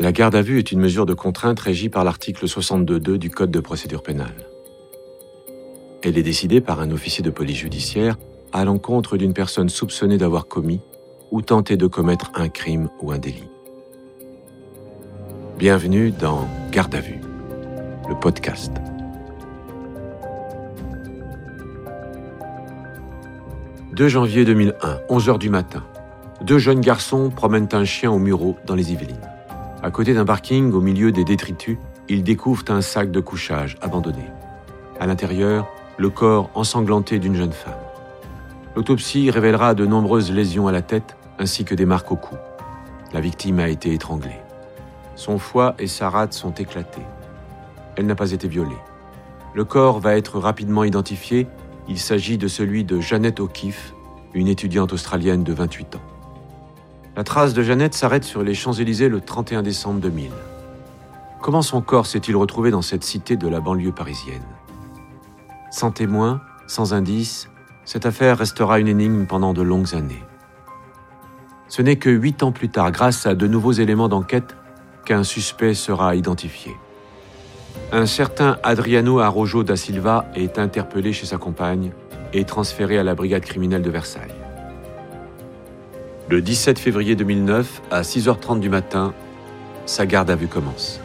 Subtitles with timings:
[0.00, 3.52] La garde à vue est une mesure de contrainte régie par l'article 62.2 du Code
[3.52, 4.48] de procédure pénale.
[6.02, 8.16] Elle est décidée par un officier de police judiciaire
[8.52, 10.80] à l'encontre d'une personne soupçonnée d'avoir commis
[11.30, 13.48] ou tenté de commettre un crime ou un délit.
[15.58, 17.20] Bienvenue dans Garde à vue,
[18.08, 18.72] le podcast.
[23.92, 25.84] 2 janvier 2001, 11h du matin.
[26.42, 29.33] Deux jeunes garçons promènent un chien au mureau dans les Yvelines.
[29.84, 31.76] À côté d'un parking, au milieu des détritus,
[32.08, 34.24] ils découvrent un sac de couchage abandonné.
[34.98, 37.74] À l'intérieur, le corps ensanglanté d'une jeune femme.
[38.74, 42.34] L'autopsie révélera de nombreuses lésions à la tête ainsi que des marques au cou.
[43.12, 44.40] La victime a été étranglée.
[45.16, 47.04] Son foie et sa rate sont éclatés.
[47.96, 48.70] Elle n'a pas été violée.
[49.52, 51.46] Le corps va être rapidement identifié.
[51.90, 53.92] Il s'agit de celui de Jeannette O'Keefe,
[54.32, 56.13] une étudiante australienne de 28 ans.
[57.16, 60.32] La trace de Jeannette s'arrête sur les Champs-Élysées le 31 décembre 2000.
[61.40, 64.42] Comment son corps s'est-il retrouvé dans cette cité de la banlieue parisienne?
[65.70, 67.48] Sans témoin, sans indice,
[67.84, 70.24] cette affaire restera une énigme pendant de longues années.
[71.68, 74.56] Ce n'est que huit ans plus tard, grâce à de nouveaux éléments d'enquête,
[75.04, 76.74] qu'un suspect sera identifié.
[77.92, 81.92] Un certain Adriano Arrojo da Silva est interpellé chez sa compagne
[82.32, 84.43] et transféré à la brigade criminelle de Versailles.
[86.30, 89.12] Le 17 février 2009, à 6h30 du matin,
[89.84, 91.00] sa garde à vue commence.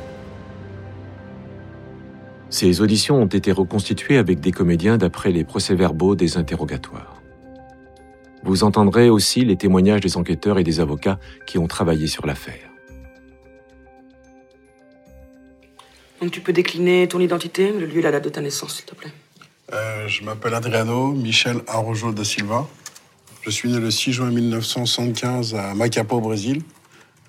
[2.50, 7.22] Ces auditions ont été reconstituées avec des comédiens d'après les procès-verbaux des interrogatoires.
[8.44, 12.70] Vous entendrez aussi les témoignages des enquêteurs et des avocats qui ont travaillé sur l'affaire.
[16.22, 18.86] Donc tu peux décliner ton identité, le lieu et la date de ta naissance, s'il
[18.86, 19.12] te plaît?
[19.74, 22.66] Euh, je m'appelle Adriano Michel Arrojo da Silva.
[23.42, 26.62] Je suis né le 6 juin 1975 à Macapá, au Brésil,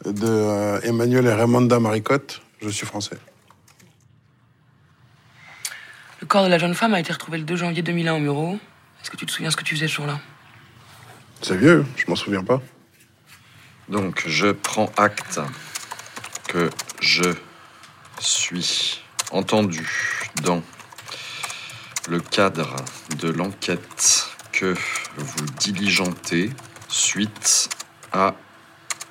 [0.04, 2.42] de euh, Emmanuel et Raimonda Maricotte.
[2.60, 3.16] Je suis français.
[6.20, 8.58] Le corps de la jeune femme a été retrouvé le 2 janvier 2001 au Muro.
[9.00, 10.20] Est-ce que tu te souviens ce que tu faisais ce jour-là?
[11.42, 12.60] C'est vieux, je m'en souviens pas.
[13.88, 15.40] Donc, je prends acte
[16.48, 16.68] que
[17.00, 17.34] je
[18.20, 19.00] suis
[19.30, 19.88] entendu
[20.42, 20.62] dans
[22.08, 22.76] le cadre
[23.18, 24.26] de l'enquête
[24.60, 24.74] que
[25.16, 26.50] vous diligentez
[26.88, 27.70] suite
[28.12, 28.34] à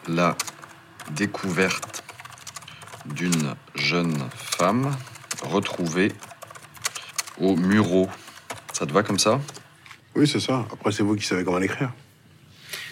[0.07, 0.35] la
[1.09, 2.03] découverte
[3.07, 4.95] d'une jeune femme
[5.41, 6.11] retrouvée
[7.39, 8.07] au Muro.
[8.73, 9.39] Ça te va comme ça?
[10.15, 10.67] Oui, c'est ça.
[10.71, 11.91] Après, c'est vous qui savez comment l'écrire.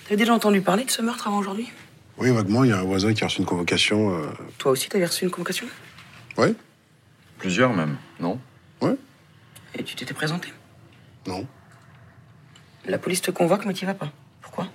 [0.06, 1.70] T'avais déjà entendu parler de ce meurtre avant aujourd'hui?
[2.18, 4.18] Oui, vaguement, il y a un voisin qui a reçu une convocation.
[4.18, 5.68] euh, Toi aussi, t'avais reçu une convocation?
[6.38, 6.56] Ouais
[7.38, 8.40] Plusieurs même, non?
[8.82, 8.96] Ouais
[9.76, 10.52] Et tu t'étais présenté?
[11.28, 11.46] Non.
[12.88, 14.08] La police te convoque, mais t'y vas pas.
[14.42, 14.68] Pourquoi?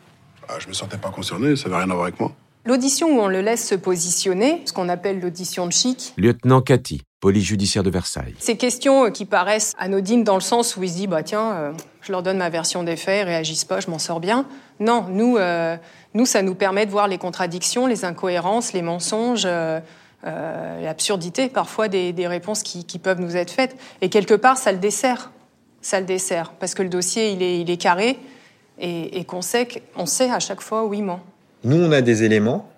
[0.48, 2.32] Ah, je me sentais pas concerné, ça n'avait rien à voir avec moi.
[2.64, 7.02] L'audition où on le laisse se positionner, ce qu'on appelle l'audition de chic, Lieutenant Cathy,
[7.20, 8.34] police judiciaire de Versailles.
[8.38, 11.52] ces questions euh, qui paraissent anodines dans le sens où il se dit bah tiens,
[11.52, 14.46] euh, je leur donne ma version des faits, ils réagissent pas, je m'en sors bien.
[14.78, 15.76] Non, nous, euh,
[16.14, 19.80] nous, ça nous permet de voir les contradictions, les incohérences, les mensonges, euh,
[20.24, 23.76] euh, l'absurdité parfois des, des réponses qui, qui peuvent nous être faites.
[24.02, 25.31] Et quelque part, ça le dessert,
[25.82, 28.18] ça le dessert, parce que le dossier il est, il est carré
[28.78, 31.20] et, et qu'on sait, qu'on sait à chaque fois où il ment.
[31.64, 32.70] Nous, on a des éléments,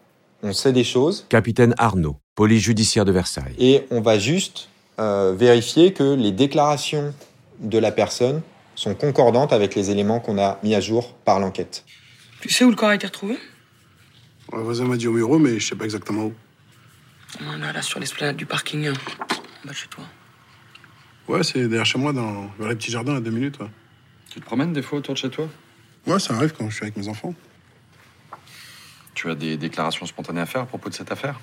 [0.42, 3.54] on sait des choses, Capitaine Arnaud, police judiciaire de Versailles.
[3.58, 7.14] et on va juste euh, vérifier que les déclarations
[7.60, 8.42] de la personne
[8.74, 11.84] sont concordantes avec les éléments qu'on a mis à jour par l'enquête.
[12.40, 13.38] Tu sais où le corps a été retrouvé?
[14.52, 16.32] Un voisin m'a dit au bureau, mais je sais pas exactement où.
[17.40, 18.90] On est là, sur l'esplanade du parking,
[19.64, 20.04] de chez toi.
[21.28, 23.58] Ouais, c'est derrière chez moi, dans, vers les petits jardins, à deux minutes.
[23.58, 23.70] Ouais.
[24.30, 25.46] Tu te promènes des fois autour de chez toi?
[26.06, 27.34] Ouais, ça arrive quand je suis avec mes enfants.
[29.14, 31.40] Tu as des déclarations spontanées à faire à propos de cette affaire?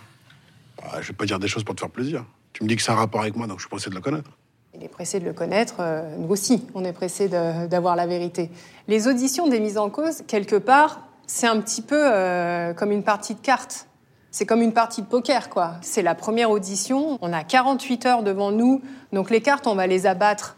[0.84, 2.26] Ah, je vais pas dire des choses pour te faire plaisir.
[2.54, 4.02] Tu me dis que c'est un rapport avec moi, donc je suis pressé de le
[4.02, 4.30] connaître.
[4.76, 8.50] Il est pressé de le connaître, euh, nous aussi, on est pressé d'avoir la vérité.
[8.88, 13.04] Les auditions des mises en cause, quelque part, c'est un petit peu euh, comme une
[13.04, 13.88] partie de cartes.
[14.32, 15.74] C'est comme une partie de poker, quoi.
[15.82, 19.88] C'est la première audition, on a 48 heures devant nous, donc les cartes, on va
[19.88, 20.56] les abattre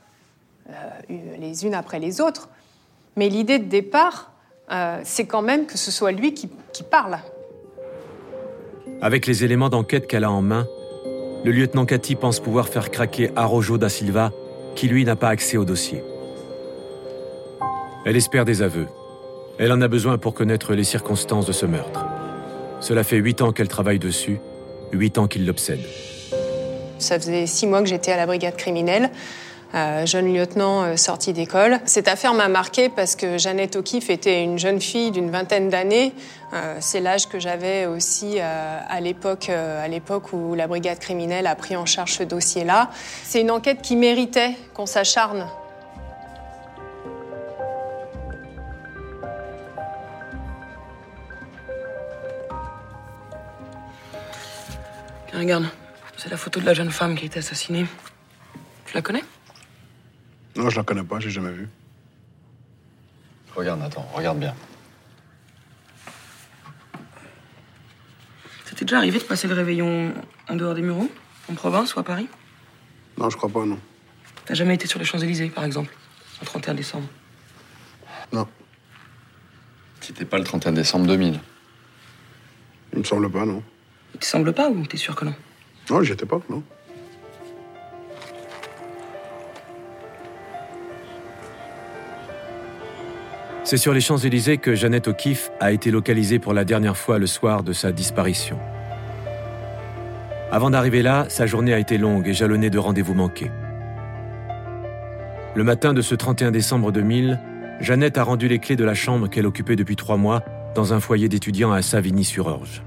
[0.70, 0.74] euh,
[1.10, 2.50] les unes après les autres.
[3.16, 4.32] Mais l'idée de départ,
[4.72, 7.18] euh, c'est quand même que ce soit lui qui, qui parle.
[9.02, 10.68] Avec les éléments d'enquête qu'elle a en main,
[11.44, 14.32] le lieutenant Cathy pense pouvoir faire craquer Arrojo da Silva,
[14.76, 16.04] qui lui n'a pas accès au dossier.
[18.06, 18.88] Elle espère des aveux.
[19.58, 22.06] Elle en a besoin pour connaître les circonstances de ce meurtre.
[22.84, 24.40] Cela fait huit ans qu'elle travaille dessus,
[24.92, 25.80] huit ans qu'il l'obsède.
[27.00, 29.10] Ça faisait six mois que j'étais à la brigade criminelle.
[29.74, 31.80] euh, jeune lieutenant euh, sorti d'école.
[31.86, 36.12] Cette affaire m'a marquée parce que Jeannette O'Keeffe était une jeune fille d'une vingtaine d'années.
[36.54, 39.50] Euh, c'est l'âge que j'avais aussi à l'époque,
[40.34, 42.90] où la brigade criminelle a pris en charge ce dossier-là.
[43.24, 45.48] C'est une enquête qui méritait qu'on s'acharne
[55.40, 55.68] regarde,
[56.18, 57.86] c'est la photo de la jeune femme qui a été assassinée.
[58.86, 59.24] Tu la connais?
[60.56, 61.68] Non, je la connais pas, j'ai jamais vu.
[63.56, 64.56] Regarde, Nathan, regarde bien.
[68.66, 70.14] C'était déjà arrivé de passer le réveillon
[70.50, 71.10] en dehors des mureaux
[71.50, 72.28] En province ou à Paris?
[73.18, 73.80] Non, je crois pas, non.
[74.46, 75.94] T'as jamais été sur les Champs-Élysées, par exemple,
[76.42, 77.08] le 31 décembre?
[78.32, 78.48] Non.
[80.02, 81.40] C'était pas le 31 décembre 2000
[82.94, 83.64] Il me semble pas, non.
[84.14, 85.34] Il te semble pas ou t'es sûr que non?
[85.90, 86.64] Non, j'étais pas, non.
[93.66, 97.28] C'est sur les Champs-Élysées que Jeannette O'Keeffe a été localisée pour la dernière fois le
[97.28, 98.60] soir de sa disparition.
[100.52, 103.50] Avant d'arriver là, sa journée a été longue et jalonnée de rendez-vous manqués.
[105.56, 107.40] Le matin de ce 31 décembre 2000,
[107.80, 110.44] Jeannette a rendu les clés de la chambre qu'elle occupait depuis trois mois
[110.76, 112.84] dans un foyer d'étudiants à Savigny-sur-Orge.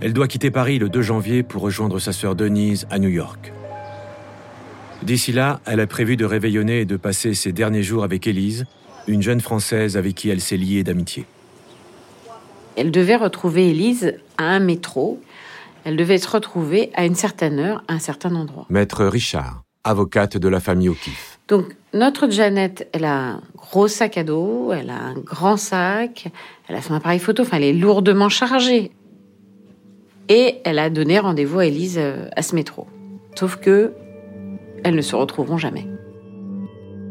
[0.00, 3.52] Elle doit quitter Paris le 2 janvier pour rejoindre sa sœur Denise à New York.
[5.02, 8.64] D'ici là, elle a prévu de réveillonner et de passer ses derniers jours avec Élise,
[9.08, 11.24] une jeune Française avec qui elle s'est liée d'amitié.
[12.76, 15.20] Elle devait retrouver Élise à un métro.
[15.84, 18.66] Elle devait se retrouver à une certaine heure, à un certain endroit.
[18.70, 21.40] Maître Richard, avocate de la famille O'Keeffe.
[21.48, 26.28] Donc, notre Jeannette, elle a un gros sac à dos, elle a un grand sac,
[26.68, 28.92] elle a son appareil photo, enfin, elle est lourdement chargée.
[30.28, 32.86] Et elle a donné rendez-vous à Élise euh, à ce métro.
[33.34, 33.92] Sauf que
[34.84, 35.86] elles ne se retrouveront jamais.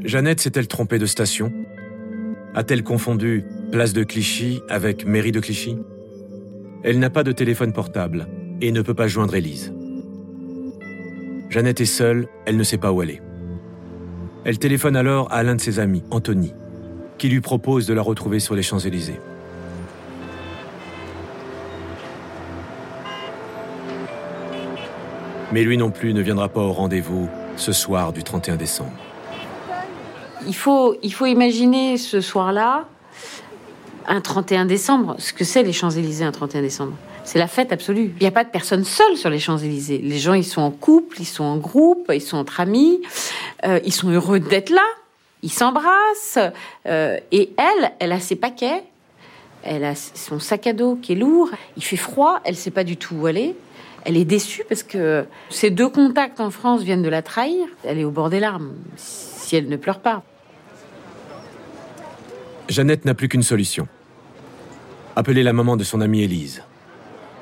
[0.04, 1.52] Jeannette s'est-elle trompée de station?
[2.54, 5.78] A-t-elle confondu place de Clichy avec mairie de Clichy?
[6.84, 8.28] Elle n'a pas de téléphone portable
[8.62, 9.74] et ne peut pas joindre Élise.
[11.50, 13.22] Jeannette est seule, elle ne sait pas où est.
[14.46, 16.54] Elle téléphone alors à l'un de ses amis, Anthony,
[17.18, 19.20] qui lui propose de la retrouver sur les Champs-Élysées.
[25.52, 28.92] Mais lui non plus ne viendra pas au rendez-vous ce soir du 31 décembre.
[30.46, 32.86] Il faut, il faut imaginer ce soir-là,
[34.08, 36.94] un 31 décembre, ce que c'est les Champs-Élysées un 31 décembre?
[37.24, 38.14] C'est la fête absolue.
[38.20, 39.98] Il n'y a pas de personne seule sur les Champs-Élysées.
[39.98, 43.02] Les gens, ils sont en couple, ils sont en groupe, ils sont entre amis,
[43.66, 44.86] euh, ils sont heureux d'être là,
[45.44, 46.40] ils s'embrassent.
[46.86, 48.84] Euh, et elle, elle a ses paquets,
[49.64, 52.72] elle a son sac à dos qui est lourd, il fait froid, elle ne sait
[52.72, 53.56] pas du tout où aller
[54.08, 57.68] elle est déçue parce que ces deux contacts en France viennent de la trahir.
[57.84, 60.24] Elle est au bord des larmes, si elle ne pleure pas.
[62.70, 63.86] Jeannette n'a plus qu'une solution.
[65.18, 66.64] Appeler la maman de son amie Élise,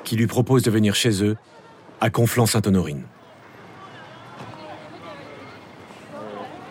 [0.02, 1.36] qui lui propose de venir chez eux,
[2.00, 3.04] à Conflans-Sainte-Honorine.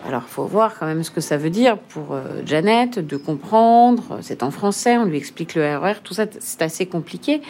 [0.06, 3.16] Alors, il faut voir quand même ce que ça veut dire pour euh, Jeannette de
[3.16, 4.18] comprendre.
[4.20, 7.40] C'est en français, on lui explique le RER, tout ça, c'est assez compliqué.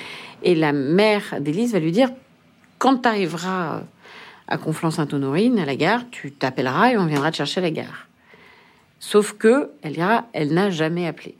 [0.44, 2.10] Et la mère d'Élise va lui dire
[2.78, 3.82] quand tu arriveras
[4.48, 8.06] à Conflans-Sainte-Honorine, à la gare, tu t'appelleras et on viendra te chercher à la gare.
[9.00, 10.02] Sauf que, elle
[10.32, 11.36] elle n'a jamais appelé.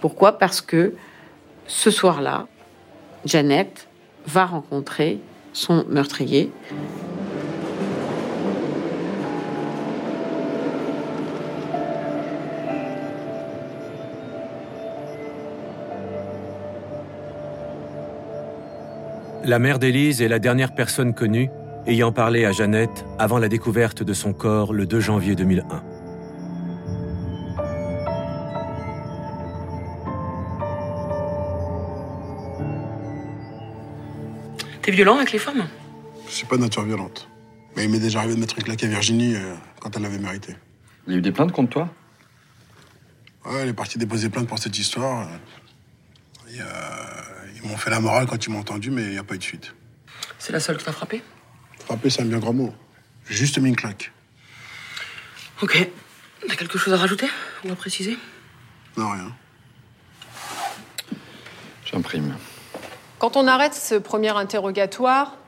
[0.00, 0.38] Pourquoi?
[0.38, 0.94] Parce que
[1.66, 2.46] ce soir-là,
[3.24, 3.88] Jeannette
[4.26, 5.18] va rencontrer
[5.52, 6.50] son meurtrier.
[19.44, 21.50] La mère d'Élise est la dernière personne connue
[21.86, 25.84] ayant parlé à Jeannette avant la découverte de son corps le 2 janvier 2001.
[34.80, 35.68] T'es violent avec les femmes?
[36.26, 37.28] Je suis pas de nature violente.
[37.76, 40.18] Mais il m'est déjà arrivé de mettre une claque à Virginie euh, quand elle l'avait
[40.18, 40.56] mérité.
[41.06, 41.90] Il y a eu des plaintes contre toi?
[43.44, 45.28] Ouais, elle est partie déposer plainte pour cette histoire.
[46.48, 47.23] Il y a
[47.64, 49.38] ils m'ont fait la morale quand ils m'ont entendu, mais il n'y a pas eu
[49.38, 49.74] de suite.
[50.38, 51.22] C'est la seule qui t'a frappé?
[51.80, 52.74] Frappé, c'est un bien grand mot.
[53.24, 54.12] Juste mis une claque.
[55.62, 55.88] Ok.
[56.46, 57.26] T'as quelque chose à rajouter?
[57.64, 58.18] On va préciser?
[58.96, 59.32] Non, rien.
[61.86, 62.36] J'imprime.
[63.18, 65.38] Quand on arrête ce premier interrogatoire,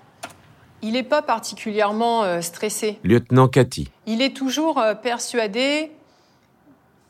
[0.81, 2.99] il n'est pas particulièrement euh, stressé.
[3.05, 3.91] Lieutenant Cathy.
[4.07, 5.91] Il est toujours euh, persuadé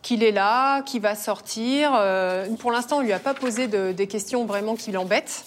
[0.07, 1.91] qu'il est là, qu'il va sortir.
[1.97, 5.45] Euh, pour l'instant, on lui a pas posé des questions vraiment qui l'embêtent,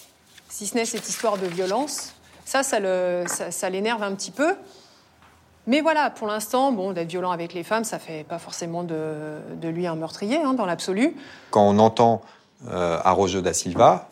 [0.50, 2.12] si ce n'est cette histoire de violence.
[2.44, 4.54] Ça, ça l'énerve un petit peu.
[5.66, 9.38] Mais voilà, pour l'instant, bon, d'être violent avec les femmes, ça fait pas forcément de,
[9.62, 11.16] lui un meurtrier, hein, dans l'absolu.
[11.50, 12.20] Quand on entend
[12.70, 14.10] euh, Arrojo da Silva,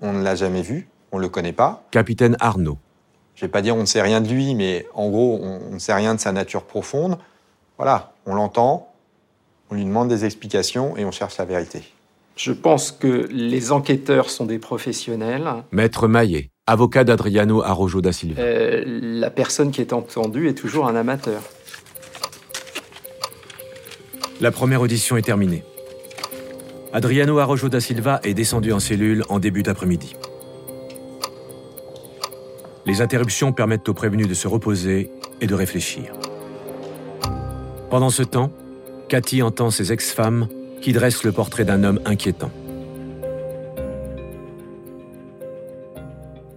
[0.00, 1.82] on ne l'a jamais vu, on ne le connaît pas.
[1.90, 2.78] Capitaine Arnaud.
[3.34, 5.78] Je vais pas dire on ne sait rien de lui, mais en gros, on ne
[5.78, 7.18] sait rien de sa nature profonde.
[7.76, 8.91] Voilà, on l'entend,
[9.72, 11.82] on lui demande des explications et on cherche la vérité.
[12.36, 15.48] Je pense que les enquêteurs sont des professionnels.
[15.72, 18.42] Maître Maillet, avocat d'Adriano Arrojo da Silva.
[18.42, 21.40] Euh, la personne qui est entendue est toujours un amateur.
[24.42, 25.62] La première audition est terminée.
[26.92, 30.16] Adriano Arrojo da Silva est descendu en cellule en début d'après-midi.
[32.84, 35.10] Les interruptions permettent aux prévenus de se reposer
[35.40, 36.12] et de réfléchir.
[37.88, 38.50] Pendant ce temps,
[39.12, 40.48] Cathy entend ses ex-femmes
[40.80, 42.50] qui dressent le portrait d'un homme inquiétant.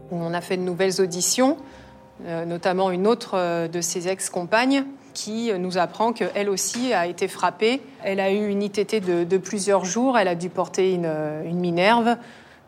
[0.10, 1.58] On a fait de nouvelles auditions,
[2.26, 7.28] euh, notamment une autre euh, de ses ex-compagnes qui nous apprend qu'elle aussi a été
[7.28, 7.82] frappée.
[8.06, 12.16] Elle a eu une ITT de, plusieurs jours, elle a dû porter une, minerve.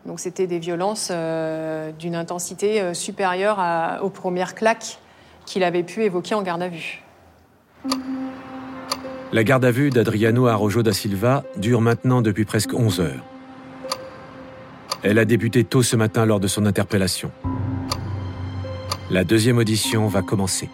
[0.04, 3.58] Donc c'était des violences euh, d'une intensité supérieure
[4.02, 4.98] aux premières claques
[5.46, 7.02] qu'il avait pu évoquer en garde à vue.
[9.30, 13.24] La garde à vue d'Adriano Arrojo da Silva dure maintenant depuis presque 11 heures.
[15.02, 17.30] Elle a débuté tôt ce matin lors de son interpellation.
[19.10, 20.70] La deuxième audition va commencer.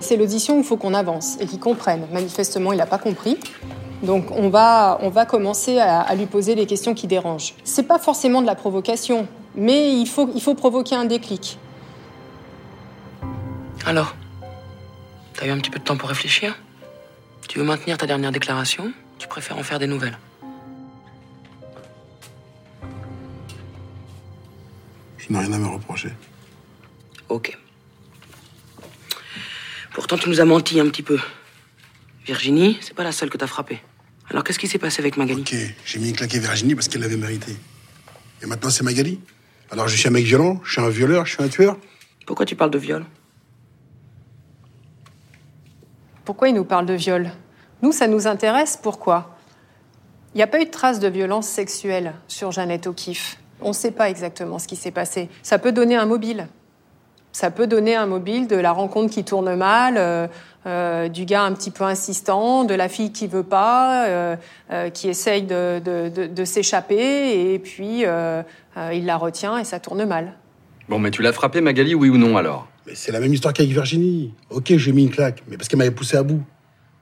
[0.00, 2.08] C'est l'audition où il faut qu'on avance et qu'il comprenne.
[2.12, 3.38] Manifestement, il n'a pas compris.
[4.02, 7.54] Donc on va, on va commencer à, à, lui poser les questions qui dérangent.
[7.62, 11.58] C'est pas forcément de la provocation, mais il faut, il faut provoquer un déclic.
[13.86, 14.16] Alors?
[15.36, 16.58] T'as eu un petit peu de temps pour réfléchir?
[17.48, 18.92] Tu veux maintenir ta dernière déclaration?
[19.18, 20.18] Tu préfères en faire des nouvelles?
[25.18, 26.10] Je n'ai rien à me reprocher.
[27.28, 27.56] Ok.
[29.92, 31.18] Pourtant, tu nous as menti un petit peu.
[32.24, 33.80] Virginie, c'est pas la seule que t'as frappée.
[34.30, 35.42] Alors, qu'est-ce qui s'est passé avec Magali?
[35.42, 37.56] Ok, j'ai mis une claque à Virginie parce qu'elle l'avait mérité.
[38.42, 39.20] Et maintenant, c'est Magali?
[39.70, 41.76] Alors, je suis un mec violent, je suis un violeur, je suis un tueur?
[42.26, 43.04] Pourquoi tu parles de viol?
[46.26, 47.30] Pourquoi il nous parle de viol?
[47.82, 48.78] Nous, ça nous intéresse.
[48.82, 49.36] Pourquoi?
[50.34, 53.38] Il n'y a pas eu de traces de violence sexuelle sur Jeannette O'Keeffe.
[53.62, 55.30] On ne sait pas exactement ce qui s'est passé.
[55.42, 56.48] Ça peut donner un mobile.
[57.32, 60.26] Ça peut donner un mobile de la rencontre qui tourne mal, euh,
[60.66, 64.36] euh, du gars un petit peu insistant, de la fille qui veut pas, euh,
[64.92, 68.04] qui essaye de, s'échapper, et puis
[68.92, 70.32] il la retient et ça tourne mal.
[70.88, 72.66] Bon, mais tu l'as frappé, Magali, oui ou non alors?
[72.86, 74.32] Mais c'est la même histoire qu'avec Virginie.
[74.50, 76.42] Ok, j'ai mis une claque, mais parce qu'elle m'avait poussé à bout.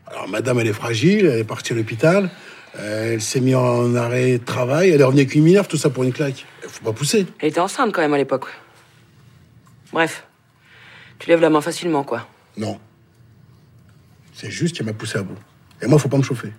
[0.07, 2.31] Alors, madame, elle est fragile, elle est partie à l'hôpital,
[2.79, 5.77] euh, elle s'est mise en arrêt de travail, elle est revenue avec une minerve, tout
[5.77, 6.47] ça pour une claque.
[6.67, 7.27] Faut pas pousser.
[7.39, 8.47] Elle était enceinte quand même à l'époque.
[9.93, 10.27] Bref,
[11.19, 12.27] tu lèves la main facilement, quoi.
[12.57, 12.79] Non.
[14.33, 15.39] C'est juste qu'elle m'a poussé à bout.
[15.81, 16.53] Et moi, faut pas me chauffer.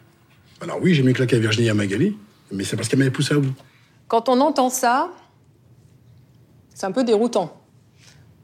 [0.62, 2.16] Alors oui, j'ai mis une claque à Virginie et à Magali,
[2.52, 3.54] mais c'est parce qu'elle m'avait poussé à bout.
[4.08, 5.12] Quand on entend ça,
[6.74, 7.65] c'est un peu déroutant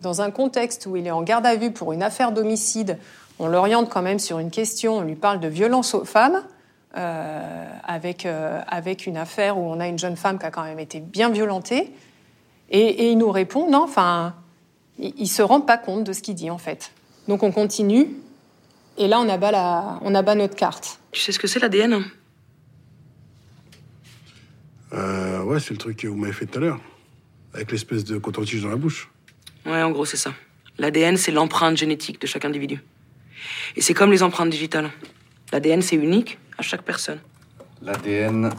[0.02, 2.98] dans un contexte où il est en garde à vue pour une affaire d'homicide,
[3.40, 6.44] on l'oriente quand même sur une question, on lui parle de violence aux femmes,
[6.98, 10.64] euh, avec, euh, avec une affaire où on a une jeune femme qui a quand
[10.64, 11.92] même été bien violentée,
[12.70, 14.34] et, il nous répond, non, enfin,
[14.98, 16.92] il, ne se rend pas compte de ce qu'il dit en fait.
[17.28, 18.08] Donc on continue,
[18.98, 21.00] et là on abat, la, on abat notre carte.
[21.12, 22.04] Tu sais ce que c'est l'ADN
[24.94, 26.80] euh, Ouais, c'est le truc que vous m'avez fait tout à l'heure,
[27.54, 29.10] avec l'espèce de coton-tige dans la bouche.
[29.66, 30.34] Ouais, en gros, c'est ça.
[30.78, 32.82] L'ADN, c'est l'empreinte génétique de chaque individu.
[33.76, 34.90] Et c'est comme les empreintes digitales.
[35.52, 37.20] L'ADN, c'est unique à chaque personne.
[37.82, 38.52] L'ADN,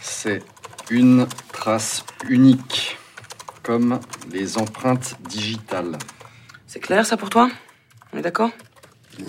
[0.00, 0.42] c'est
[0.90, 2.96] une trace unique,
[3.62, 4.00] comme
[4.30, 5.98] les empreintes digitales.
[6.66, 7.50] C'est clair, ça, pour toi?
[8.12, 8.50] On est d'accord?
[9.18, 9.26] Ouais,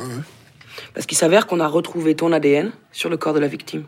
[0.93, 3.85] Parce qu'il s'avère qu'on a retrouvé ton ADN sur le corps de la victime.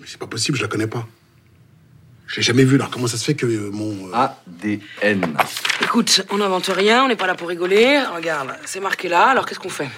[0.00, 1.06] Mais c'est pas possible, je la connais pas.
[2.32, 4.08] Je l'ai jamais vu, alors comment ça se fait que mon...
[4.08, 4.26] Euh,
[5.02, 5.36] ADN.
[5.82, 8.00] Écoute, on n'invente rien, on n'est pas là pour rigoler.
[8.06, 9.90] Regarde, c'est marqué là, alors qu'est-ce qu'on fait?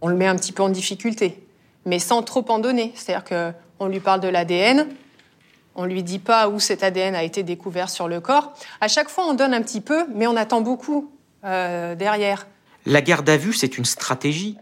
[0.00, 1.38] On le met un petit peu en difficulté,
[1.84, 2.90] mais sans trop en donner.
[2.94, 4.86] C'est-à-dire qu'on lui parle de l'ADN,
[5.74, 8.54] on lui dit pas où cet ADN a été découvert sur le corps.
[8.80, 11.12] À chaque fois, on donne un petit peu, mais on attend beaucoup
[11.44, 12.46] euh, derrière.
[12.86, 14.56] La garde à vue, c'est une stratégie.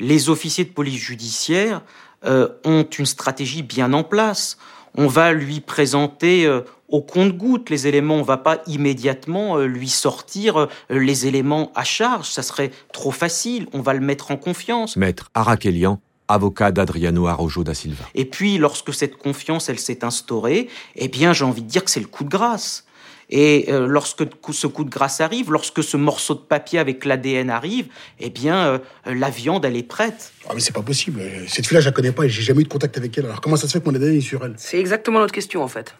[0.00, 1.82] Les officiers de police judiciaire
[2.26, 4.56] euh, ont une stratégie bien en place.
[4.96, 8.16] On va lui présenter euh, au compte-goutte les éléments.
[8.16, 12.30] On va pas immédiatement euh, lui sortir les éléments à charge.
[12.30, 13.66] Ça serait trop facile.
[13.72, 14.96] On va le mettre en confiance.
[14.96, 18.04] Maître Arakelian, avocat d'Adriano Arrojo da Silva.
[18.14, 21.90] Et puis, lorsque cette confiance, elle s'est instaurée, eh bien, j'ai envie de dire que
[21.90, 22.84] c'est le coup de grâce.
[23.30, 27.50] Et euh, lorsque ce coup de grâce arrive, lorsque ce morceau de papier avec l'ADN
[27.50, 27.86] arrive,
[28.20, 30.32] eh bien, euh, la viande, elle est prête.
[30.48, 31.22] Ah, mais c'est pas possible.
[31.48, 33.26] Cette fille-là, je la connais pas et j'ai jamais eu de contact avec elle.
[33.26, 34.54] Alors comment ça se fait que mon ADN est sur elle?
[34.56, 35.94] C'est exactement notre question, en fait.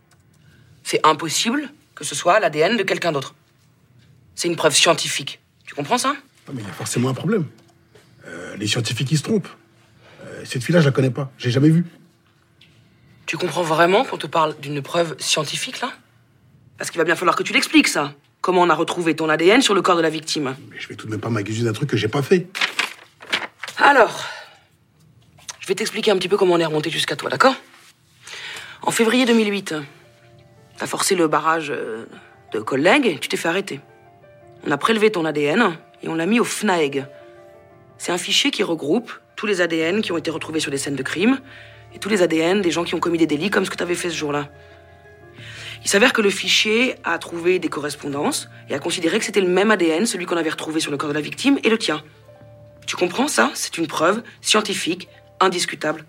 [0.82, 3.34] C'est impossible que ce soit l'ADN de quelqu'un d'autre.
[4.34, 5.40] C'est une preuve scientifique.
[5.66, 6.14] Tu comprends ça?
[6.46, 7.46] Ah, Mais il y a forcément un problème.
[8.26, 9.48] Euh, les scientifiques, ils se trompent.
[10.44, 11.30] cette fille-là, je la connais pas.
[11.38, 11.86] J'ai jamais vu.
[13.26, 15.90] Tu comprends vraiment qu'on te parle d'une preuve scientifique, là?
[16.84, 18.12] Parce qu'il va bien falloir que tu l'expliques, ça.
[18.42, 20.54] Comment on a retrouvé ton ADN sur le corps de la victime.
[20.70, 22.46] Mais je vais tout de même pas m'accuser d'un truc que j'ai pas fait.
[23.78, 24.26] Alors,
[25.60, 27.54] je vais t'expliquer un petit peu comment on est remonté jusqu'à toi, d'accord?
[28.82, 29.76] En février 2008,
[30.76, 32.04] t'as forcé le barrage euh,
[32.52, 33.80] de collègues et tu t'es fait arrêter.
[34.66, 37.06] On a prélevé ton ADN et on l'a mis au FNAEG.
[37.96, 40.96] C'est un fichier qui regroupe tous les ADN qui ont été retrouvés sur des scènes
[40.96, 41.40] de crime
[41.94, 43.94] et tous les ADN des gens qui ont commis des délits comme ce que t'avais
[43.94, 44.50] fait ce jour-là.
[45.84, 49.48] Il s'avère que le fichier a trouvé des correspondances et a considéré que c'était le
[49.48, 52.02] même ADN, celui qu'on avait retrouvé sur le corps de la victime, et le tien.
[52.86, 53.50] Tu comprends ça?
[53.54, 55.08] C'est une preuve scientifique,
[55.40, 56.04] indiscutable.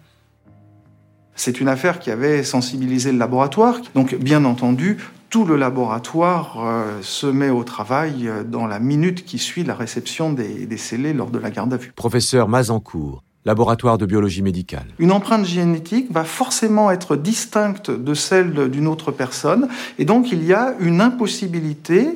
[1.35, 3.81] C'est une affaire qui avait sensibilisé le laboratoire.
[3.93, 4.97] Donc, bien entendu,
[5.29, 9.75] tout le laboratoire euh, se met au travail euh, dans la minute qui suit la
[9.75, 11.91] réception des, des scellés lors de la garde à vue.
[11.93, 14.85] Professeur Mazancourt, laboratoire de biologie médicale.
[14.99, 19.67] Une empreinte génétique va forcément être distincte de celle d'une autre personne,
[19.99, 22.07] et donc il y a une impossibilité,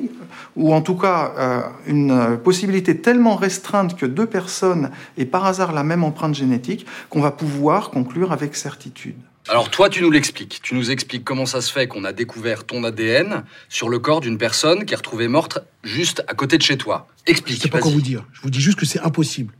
[0.56, 5.72] ou en tout cas euh, une possibilité tellement restreinte que deux personnes aient par hasard
[5.72, 9.16] la même empreinte génétique qu'on va pouvoir conclure avec certitude.
[9.48, 10.60] Alors toi, tu nous l'expliques.
[10.62, 14.20] Tu nous expliques comment ça se fait qu'on a découvert ton ADN sur le corps
[14.20, 17.08] d'une personne qui est retrouvée morte juste à côté de chez toi.
[17.26, 17.56] Explique.
[17.56, 18.24] Je sais pas quoi vous dire.
[18.32, 19.54] Je vous dis juste que c'est impossible.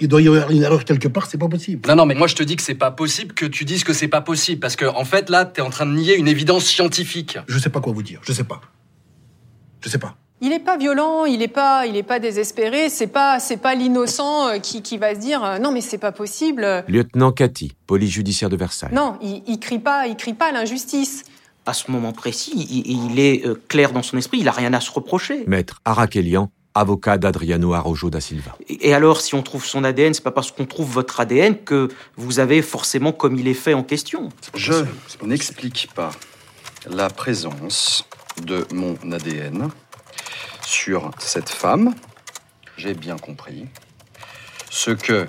[0.00, 1.88] Il doit y avoir une erreur quelque part, c'est pas possible.
[1.88, 3.92] Non, non, mais moi je te dis que c'est pas possible que tu dises que
[3.92, 4.60] c'est pas possible.
[4.60, 7.38] Parce que, en fait, là, t'es en train de nier une évidence scientifique.
[7.48, 8.60] Je sais pas quoi vous dire, je sais pas.
[9.80, 10.16] Je sais pas.
[10.42, 12.90] Il n'est pas violent, il n'est pas, il est pas désespéré.
[12.90, 15.96] C'est pas, c'est pas l'innocent euh, qui, qui, va se dire euh, non mais c'est
[15.98, 16.84] pas possible.
[16.88, 18.92] Lieutenant Cathy, police judiciaire de Versailles.
[18.92, 21.24] Non, il, il crie pas, il crie pas l'injustice.
[21.64, 24.74] À ce moment précis, il, il est euh, clair dans son esprit, il a rien
[24.74, 25.42] à se reprocher.
[25.46, 28.56] Maître Arakelian, avocat d'Adriano Arrojo da Silva.
[28.68, 31.88] Et alors, si on trouve son ADN, c'est pas parce qu'on trouve votre ADN que
[32.16, 34.28] vous avez forcément commis les faits en question.
[34.54, 34.84] Je
[35.22, 36.10] n'explique pas
[36.88, 38.04] la présence
[38.42, 39.70] de mon ADN
[40.66, 41.94] sur cette femme.
[42.76, 43.66] J'ai bien compris.
[44.70, 45.26] Ce que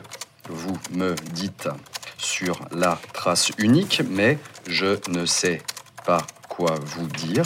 [0.50, 1.70] vous me dites
[2.18, 5.62] sur la trace unique, mais je ne sais
[6.06, 7.46] pas quoi vous dire.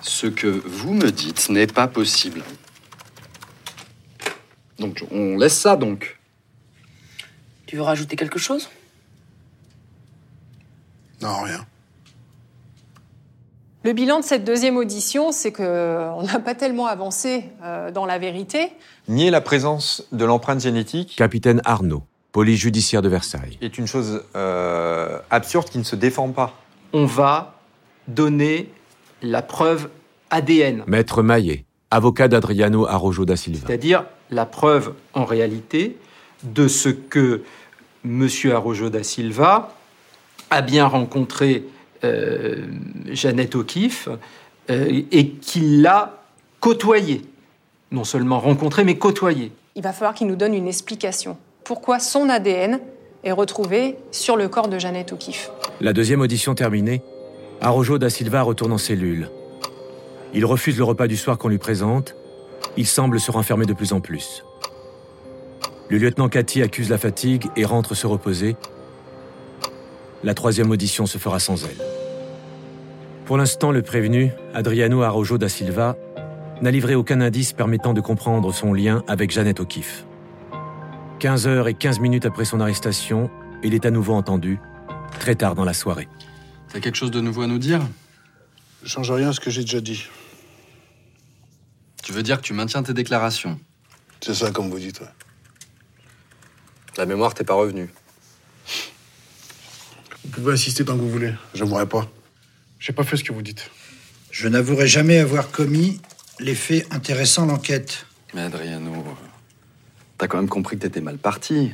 [0.00, 2.42] Ce que vous me dites n'est pas possible.
[4.78, 6.18] Donc on laisse ça donc.
[7.66, 8.68] Tu veux rajouter quelque chose?
[11.20, 11.66] Non, rien.
[13.84, 18.18] Le bilan de cette deuxième audition, c'est qu'on n'a pas tellement avancé euh, dans la
[18.18, 18.72] vérité.
[19.08, 21.14] Nier la présence de l'empreinte génétique.
[21.16, 23.58] Capitaine Arnaud, police judiciaire de Versailles.
[23.60, 26.54] Est une chose euh, absurde qui ne se défend pas.
[26.92, 27.54] On va
[28.08, 28.70] donner
[29.22, 29.88] la preuve
[30.30, 30.84] ADN.
[30.86, 33.66] Maître Maillet, avocat d'Adriano Arrojo da Silva.
[33.66, 35.96] C'est-à-dire la preuve, en réalité,
[36.42, 37.42] de ce que
[38.04, 38.28] M.
[38.52, 39.74] Arrojo da Silva
[40.50, 41.64] a bien rencontré
[42.04, 42.66] euh,
[43.06, 44.08] Jeannette O'Keeffe
[44.70, 46.22] euh, et qu'il l'a
[46.60, 47.22] côtoyée.
[47.90, 49.52] Non seulement rencontrée, mais côtoyée.
[49.74, 51.36] Il va falloir qu'il nous donne une explication.
[51.64, 52.80] Pourquoi son ADN
[53.24, 55.50] est retrouvé sur le corps de Jeannette O'Keeffe?
[55.80, 57.02] La deuxième audition terminée,
[57.60, 59.30] Arrojo da Silva retourne en cellule.
[60.32, 62.14] Il refuse le repas du soir qu'on lui présente.
[62.76, 64.44] Il semble se renfermer de plus en plus.
[65.88, 68.56] Le lieutenant Cathy accuse la fatigue et rentre se reposer.
[70.22, 71.84] La troisième audition se fera sans elle.
[73.24, 75.96] Pour l'instant, le prévenu, Adriano Arrojo da Silva,
[76.62, 80.04] n'a livré aucun indice permettant de comprendre son lien avec Jeannette O'Keeffe.
[81.18, 83.30] 15 heures et 15 minutes après son arrestation,
[83.64, 84.60] il est à nouveau entendu,
[85.18, 86.08] très tard dans la soirée.
[86.70, 87.80] T'as quelque chose de nouveau à nous dire?
[88.82, 90.04] Je change rien à ce que j'ai déjà dit.
[92.02, 93.58] Tu veux dire que tu maintiens tes déclarations?
[94.20, 95.08] C'est ça, comme vous dites, ouais.
[96.96, 97.88] La mémoire t'est pas revenue.
[100.24, 101.32] Vous pouvez insister tant que vous voulez.
[101.54, 102.10] Je n'avouerai pas.
[102.80, 103.70] J'ai pas fait ce que vous dites.
[104.30, 106.00] Je n'avouerai jamais avoir commis
[106.38, 108.06] les faits intéressant l'enquête.
[108.34, 109.04] Mais Adriano,
[110.18, 111.72] t'as quand même compris que t'étais mal parti.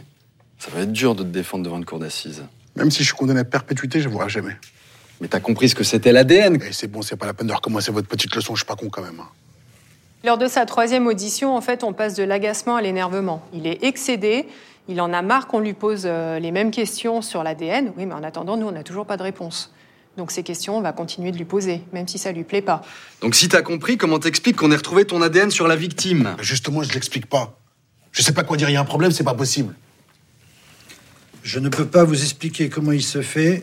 [0.59, 2.45] Ça va être dur de te défendre devant une cour d'assises.
[2.77, 4.57] Même si je suis condamné à perpétuité, je n'avouerai jamais.
[5.21, 6.57] Mais t'as compris ce que c'était l'ADN.
[6.63, 8.77] Et c'est bon, c'est pas la peine de recommencer votre petite leçon, je suis pas
[8.77, 9.21] con quand même.
[9.21, 9.29] hein.
[10.25, 13.47] Lors de sa troisième audition, en fait, on passe de l'agacement à l'énervement.
[13.53, 14.47] Il est excédé,
[14.89, 17.93] Il en a marre qu'on lui pose euh, les mêmes questions sur l'ADN.
[17.97, 19.71] Oui, mais en attendant, nous, on n'a toujours pas de réponse.
[20.17, 22.83] Donc ces questions, on va continuer de lui poser, même si ça lui plaît pas.
[23.21, 26.37] Donc si t'as compris, comment t'expliques qu'on ait retrouvé ton ADN sur la victime?
[26.41, 27.59] Justement, je l'explique pas.
[28.13, 29.75] Je sais pas quoi dire, il y a un problème, c'est pas possible.
[31.43, 33.63] Je ne peux pas vous expliquer comment il se fait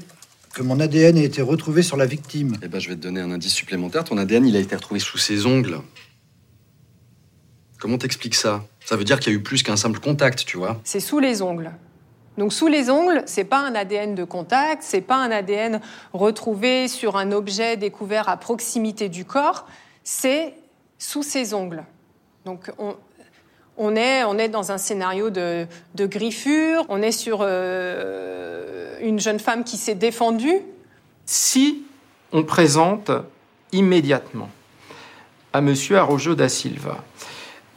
[0.52, 2.58] que mon ADN ait été retrouvé sur la victime.
[2.62, 4.04] Eh ben, je vais te donner un indice supplémentaire.
[4.04, 5.80] Ton ADN, il a été retrouvé sous ses ongles.
[7.80, 8.64] Comment t'expliques ça?
[8.86, 10.80] Ça veut dire qu'il y a eu plus qu'un simple contact, tu vois.
[10.84, 11.72] C'est sous les ongles.
[12.38, 15.82] Donc sous les ongles, c'est pas un ADN de contact, c'est pas un ADN
[16.14, 19.68] retrouvé sur un objet découvert à proximité du corps,
[20.04, 20.54] c'est
[20.98, 21.84] sous ses ongles.
[22.46, 22.96] Donc on,
[23.84, 25.66] on est, on est dans un scénario de,
[25.96, 30.60] de griffure, on est sur euh, une jeune femme qui s'est défendue.
[31.26, 31.82] Si
[32.32, 33.10] on présente
[33.72, 34.50] immédiatement
[35.52, 35.74] à M.
[35.96, 37.04] Arrojo da Silva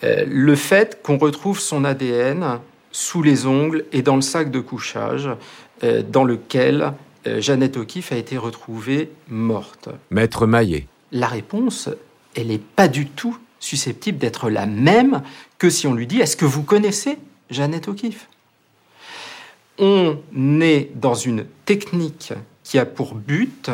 [0.04, 2.58] euh, le fait qu'on retrouve son ADN
[2.92, 5.30] sous les ongles et dans le sac de couchage
[5.84, 6.92] euh, dans lequel
[7.26, 9.88] euh, Jeannette O'Keeffe a été retrouvée morte.
[10.10, 10.86] Maître Maillet.
[11.12, 11.88] La réponse,
[12.36, 15.22] elle n'est pas du tout susceptible d'être la même
[15.58, 17.18] que si on lui dit Est-ce que vous connaissez
[17.50, 18.28] Jeannette O'Keeffe
[19.78, 20.18] On
[20.60, 23.70] est dans une technique qui a pour but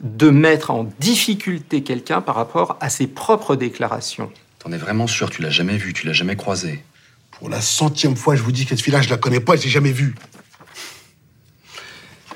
[0.00, 4.30] de mettre en difficulté quelqu'un par rapport à ses propres déclarations.
[4.58, 5.30] T'en es vraiment sûr?
[5.30, 6.84] Tu l'as jamais vu, tu l'as jamais croisé
[7.30, 9.64] Pour la centième fois, je vous dis que cette fille-là, je la connais pas, je
[9.64, 10.14] l'ai jamais vue.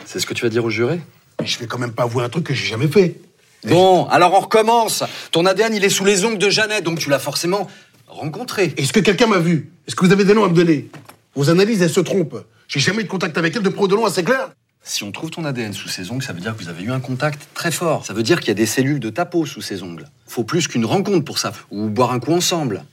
[0.04, 1.00] C'est ce que tu vas dire au juré
[1.40, 3.20] Mais je vais quand même pas avouer un truc que j'ai jamais fait.
[3.66, 5.02] Bon, alors on recommence.
[5.32, 7.68] Ton ADN, il est sous les ongles de Jeannette, donc tu l'as forcément
[8.06, 8.72] rencontré.
[8.76, 9.72] Est-ce que quelqu'un m'a vu?
[9.86, 10.88] Est-ce que vous avez des noms à me donner?
[11.34, 12.44] Vos analyses, elles se trompent.
[12.68, 14.50] J'ai jamais eu de contact avec elle de pro de loin, c'est clair
[14.82, 16.92] Si on trouve ton ADN sous ses ongles, ça veut dire que vous avez eu
[16.92, 18.06] un contact très fort.
[18.06, 20.06] Ça veut dire qu'il y a des cellules de ta peau sous ses ongles.
[20.26, 22.84] Faut plus qu'une rencontre pour ça, ou boire un coup ensemble.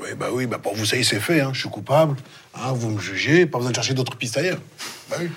[0.00, 1.50] Oui, bah oui, bah pour vous, ça y est, c'est fait, hein.
[1.52, 2.16] je suis coupable.
[2.54, 4.58] Hein, vous me jugez, pas besoin de chercher d'autres pistes ailleurs.
[5.08, 5.28] Bah oui.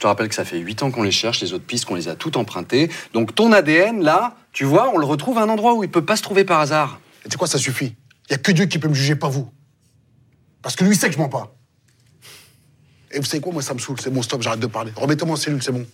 [0.00, 1.94] Je te rappelle que ça fait 8 ans qu'on les cherche, les autres pistes qu'on
[1.94, 2.90] les a toutes empruntées.
[3.12, 6.06] Donc ton ADN, là, tu vois, on le retrouve à un endroit où il peut
[6.06, 6.98] pas se trouver par hasard.
[7.22, 7.96] Et tu sais quoi, ça suffit.
[8.30, 9.52] Il y a que Dieu qui peut me juger, pas vous.
[10.62, 11.54] Parce que lui sait que je mens pas.
[13.10, 14.90] Et vous savez quoi, moi ça me saoule, c'est bon, stop, j'arrête de parler.
[14.96, 15.86] Remettez-moi en cellule, c'est bon.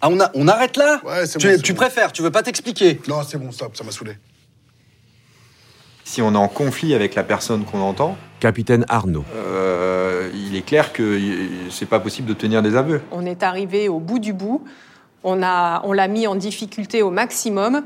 [0.00, 1.80] Ah, on, a, on arrête là Ouais, c'est tu, bon, tu bon.
[1.80, 4.16] préfères, tu veux pas t'expliquer Non, c'est bon, stop, ça m'a saoulé.
[6.04, 9.24] Si on est en conflit avec la personne qu'on entend, Capitaine Arnaud.
[9.34, 11.18] euh, il est clair que
[11.70, 13.00] c'est pas possible de tenir des aveux.
[13.10, 14.62] On est arrivé au bout du bout.
[15.22, 17.84] On a, on l'a mis en difficulté au maximum.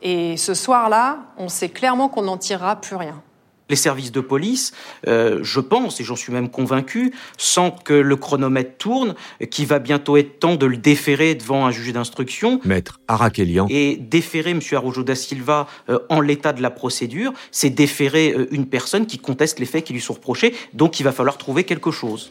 [0.00, 3.20] Et ce soir-là, on sait clairement qu'on n'en tirera plus rien.
[3.68, 4.72] Les services de police,
[5.06, 9.14] euh, je pense, et j'en suis même convaincu, sentent que le chronomètre tourne,
[9.50, 12.60] qu'il va bientôt être temps de le déférer devant un juge d'instruction.
[12.64, 13.66] Maître Arakelian.
[13.68, 14.60] Et déférer M.
[14.72, 19.18] Arrojo da Silva euh, en l'état de la procédure, c'est déférer euh, une personne qui
[19.18, 22.30] conteste les faits qui lui sont reprochés, donc il va falloir trouver quelque chose.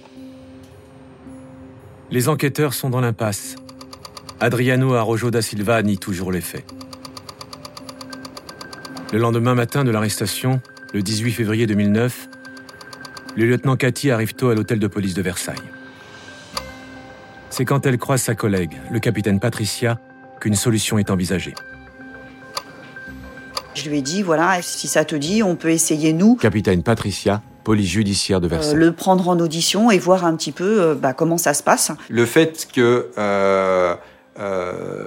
[2.10, 3.56] Les enquêteurs sont dans l'impasse.
[4.40, 6.66] Adriano Arrojo da Silva nie toujours les faits.
[9.12, 10.62] Le lendemain matin de l'arrestation,
[10.94, 12.30] le 18 février 2009,
[13.36, 15.56] le lieutenant Cathy arrive tôt à l'hôtel de police de Versailles.
[17.50, 20.00] C'est quand elle croise sa collègue, le capitaine Patricia,
[20.40, 21.54] qu'une solution est envisagée.
[23.76, 27.42] Je lui ai dit, voilà, si ça te dit, on peut essayer, nous, Capitaine Patricia,
[27.64, 28.76] police judiciaire de euh, Versailles.
[28.76, 31.92] le prendre en audition et voir un petit peu euh, bah, comment ça se passe.
[32.10, 33.96] Le fait que euh,
[34.40, 35.06] euh,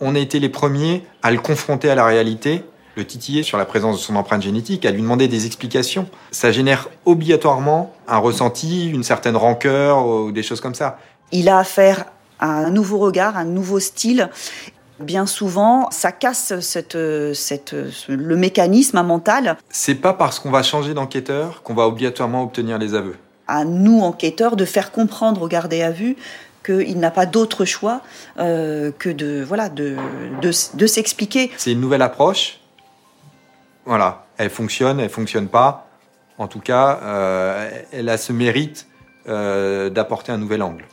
[0.00, 2.64] on ait été les premiers à le confronter à la réalité,
[3.00, 6.52] le titiller sur la présence de son empreinte génétique, à lui demander des explications, ça
[6.52, 10.98] génère obligatoirement un ressenti, une certaine rancœur ou des choses comme ça.
[11.32, 12.04] Il a affaire
[12.38, 14.28] à un nouveau regard, un nouveau style.
[15.00, 16.98] Bien souvent, ça casse cette,
[17.34, 19.56] cette, ce- le mécanisme mental.
[19.70, 23.16] C'est pas parce qu'on va changer d'enquêteur qu'on va obligatoirement obtenir les aveux.
[23.48, 26.16] À nous, enquêteurs, de faire comprendre au gardé à vue
[26.64, 28.02] qu'il n'a pas d'autre choix
[28.38, 29.96] euh, que de, voilà, de,
[30.42, 31.50] de, de s'expliquer.
[31.56, 32.58] C'est une nouvelle approche.
[33.84, 35.88] Voilà, elle fonctionne, elle fonctionne pas.
[36.38, 38.86] En tout cas, euh, elle a ce mérite
[39.28, 40.84] euh, d'apporter un nouvel angle.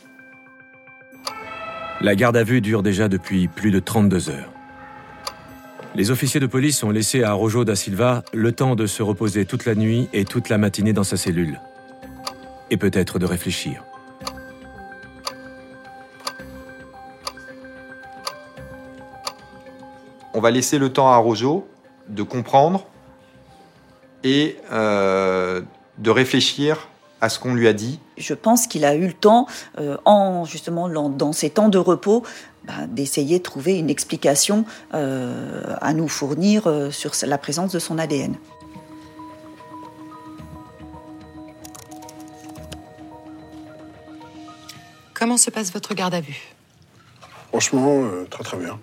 [2.01, 4.51] La garde à vue dure déjà depuis plus de 32 heures.
[5.95, 9.45] Les officiers de police ont laissé à Arrojo da Silva le temps de se reposer
[9.45, 11.59] toute la nuit et toute la matinée dans sa cellule.
[12.69, 13.83] Et peut-être de réfléchir.
[20.35, 21.67] On va laisser le temps à Rojo
[22.09, 22.85] de comprendre
[24.23, 25.61] et euh,
[25.97, 26.87] de réfléchir
[27.21, 27.99] à ce qu'on lui a dit.
[28.17, 29.47] Je pense qu'il a eu le temps,
[29.79, 32.23] euh, en justement dans- ces temps de repos,
[32.65, 37.79] bah, d'essayer de trouver une explication euh, à nous fournir euh, sur la présence de
[37.79, 38.35] son ADN.
[45.13, 46.53] Comment se passe votre garde à vue?
[47.49, 48.79] Franchement, euh, très très bien.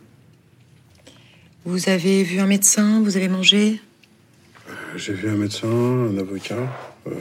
[1.64, 3.80] Vous avez vu un médecin Vous avez mangé?
[4.68, 6.58] Euh, J'ai vu un médecin, un avocat.
[7.06, 7.12] euh,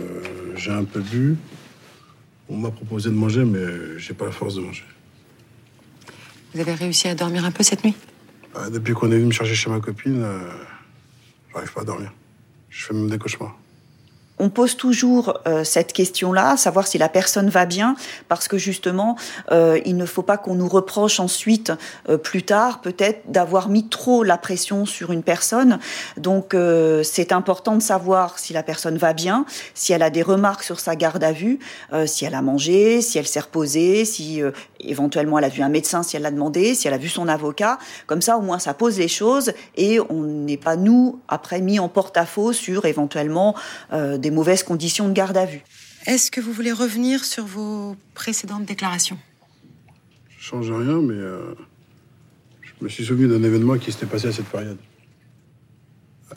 [0.55, 1.35] j'ai un peu bu.
[2.49, 4.83] On m'a proposé de manger, mais j'ai pas la force de manger.
[6.53, 7.95] Vous avez réussi à dormir un peu cette nuit?
[8.55, 10.23] Euh, depuis qu'on est venu me chercher chez ma copine,
[11.53, 12.11] j'arrive pas à dormir.
[12.69, 13.57] Je fais même des cauchemars.
[14.39, 17.95] On pose toujours euh, cette question-là, savoir si la personne va bien,
[18.27, 19.15] parce que justement,
[19.51, 21.71] euh, il ne faut pas qu'on nous reproche ensuite,
[22.09, 25.77] euh, plus tard, peut-être d'avoir mis trop la pression sur une personne.
[26.17, 30.23] Donc, euh, c'est important de savoir si la personne va bien, si elle a des
[30.23, 31.59] remarques sur sa garde à vue,
[31.93, 35.61] euh, si elle a mangé, si elle s'est reposée, si euh, éventuellement elle a vu
[35.61, 37.77] un médecin, si elle l'a demandé, si elle a vu son avocat.
[38.07, 41.79] Comme ça, au moins, ça pose les choses et on n'est pas nous après mis
[41.79, 43.55] en porte-à-faux sur éventuellement
[44.23, 45.61] des mauvaises conditions de garde à vue.
[46.07, 49.19] Est-ce que vous voulez revenir sur vos précédentes déclarations?
[50.39, 51.53] Je change rien, mais euh,
[52.61, 54.79] je me suis souvenu d'un événement qui s'était passé à cette période.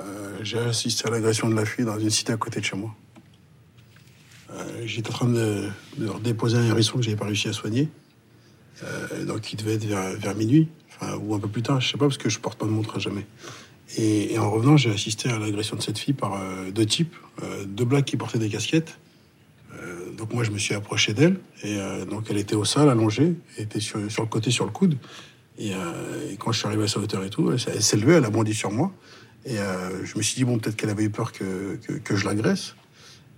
[0.01, 2.77] Euh, j'ai assisté à l'agression de la fille dans une cité à côté de chez
[2.77, 2.95] moi.
[4.51, 7.53] Euh, J'étais en train de, de leur déposer un hérisson que j'avais pas réussi à
[7.53, 7.89] soigner.
[8.83, 11.89] Euh, donc il devait être vers, vers minuit, enfin, ou un peu plus tard, je
[11.91, 13.27] sais pas, parce que je porte pas de montre à jamais.
[13.97, 17.65] Et, en revenant, j'ai assisté à l'agression de cette fille par euh, deux types, euh,
[17.65, 18.99] deux blacks qui portaient des casquettes.
[19.75, 23.35] Euh, donc moi, je me suis approché d'elle, et donc elle était au sol, allongée,
[23.59, 24.97] était sur, le côté, sur le coude.
[25.59, 25.73] Et,
[26.39, 28.55] quand je suis arrivé à sa hauteur et tout, elle, s'est- levée, elle a bondi
[28.55, 28.93] sur moi.
[29.45, 29.57] Et
[30.05, 32.75] je me suis dit, bon, peut-être qu'elle avait eu peur que, que, je l'agresse.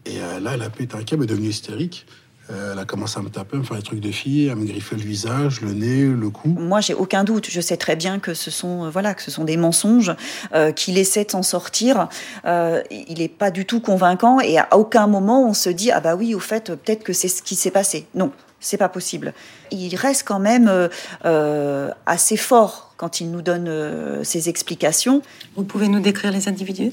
[0.07, 2.07] Et là, elle a pété un câble, est devenue hystérique.
[2.51, 4.55] Euh, elle a commencé à me taper, à me faire des trucs de fille, à
[4.55, 6.49] me griffer le visage, le nez, le cou.
[6.49, 7.49] Moi, j'ai aucun doute.
[7.51, 10.15] Je sais très bien que ce sont, euh, voilà, que ce sont des mensonges,
[10.55, 12.09] euh, qu'il essaie de s'en sortir.
[12.45, 16.01] Euh, il n'est pas du tout convaincant et à aucun moment on se dit ah
[16.01, 18.07] bah oui, au fait, peut-être que c'est ce qui s'est passé.
[18.15, 19.35] Non, c'est pas possible.
[19.71, 20.89] Il reste quand même euh,
[21.25, 25.23] euh, assez fort quand il nous donne euh, ses explications.
[25.57, 26.93] Vous pouvez nous décrire les individus?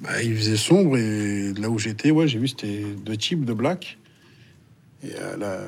[0.00, 3.52] Bah, il faisait sombre et là où j'étais, ouais, j'ai vu c'était deux types de
[3.52, 3.98] black.
[5.04, 5.60] Et euh, la,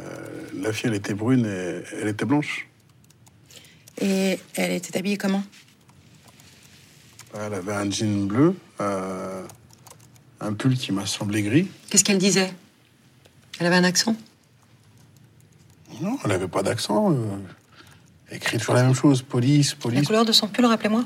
[0.61, 2.67] la fille, elle était brune et elle était blanche.
[4.01, 5.43] Et elle était habillée comment?
[7.35, 9.43] Elle avait un jean bleu, euh,
[10.41, 11.69] un pull qui m'a semblé gris.
[11.91, 12.53] Qu'est-ce qu'elle disait?
[13.59, 14.17] Elle avait un accent?
[16.01, 17.13] Non, elle avait pas d'accent.
[17.13, 17.37] euh,
[18.29, 21.05] elle écrit toujours la même chose police, La police, couleur de son pull, rappelez-moi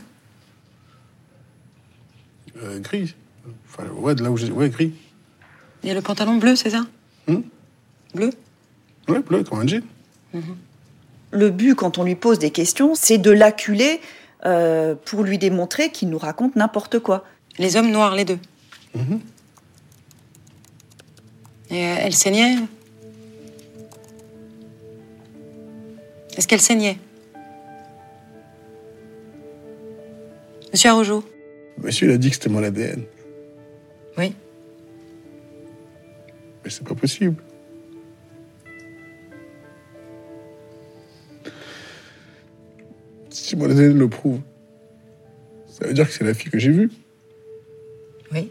[2.63, 3.15] euh, gris.
[3.67, 4.51] Enfin, ouais, de là où j'ai.
[4.51, 4.93] Ouais, gris.
[5.83, 6.87] Et le pantalon bleu, c'est ça?
[7.27, 7.41] Hmm?
[8.15, 8.31] Bleu
[9.09, 9.83] Ouais, bleu, comme un jean.
[11.33, 14.01] Le but, quand on lui pose des questions, c'est de l'acculer
[14.47, 17.25] euh, pour lui démontrer qu'il nous raconte n'importe quoi.
[17.59, 18.39] Les hommes noirs, les deux.
[18.95, 19.21] Mhm.
[21.71, 22.57] Et euh, elle saignait
[26.37, 26.97] Est-ce qu'elle saignait?
[30.73, 31.25] Monsieur Arrojo
[31.79, 33.05] Monsieur, il a dit que c'était mon ADN.
[34.17, 34.35] Oui.
[36.65, 37.37] Mais c'est pas possible.
[43.43, 44.41] Si mon ADN le prouve,
[45.67, 46.91] ça veut dire que c'est la fille que j'ai vue.
[48.33, 48.49] Oui.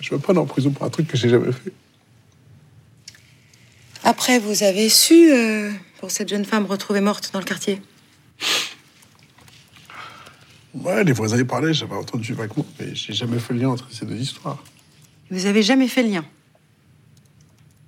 [0.00, 1.72] Je vais pas aller en prison pour un truc que j'ai jamais fait.
[4.04, 7.80] Après, vous avez su euh, pour cette jeune femme retrouvée morte dans le quartier?
[10.84, 13.90] Ouais, les voisins y parlaient, j'avais entendu vaguement, mais j'ai jamais fait le lien entre
[13.90, 14.62] ces deux histoires.
[15.30, 16.24] Vous avez jamais fait le lien?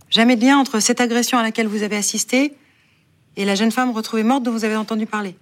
[0.09, 2.57] Jamais de lien entre cette agression à laquelle vous avez assisté
[3.37, 5.37] et la jeune femme retrouvée morte dont vous avez entendu parler?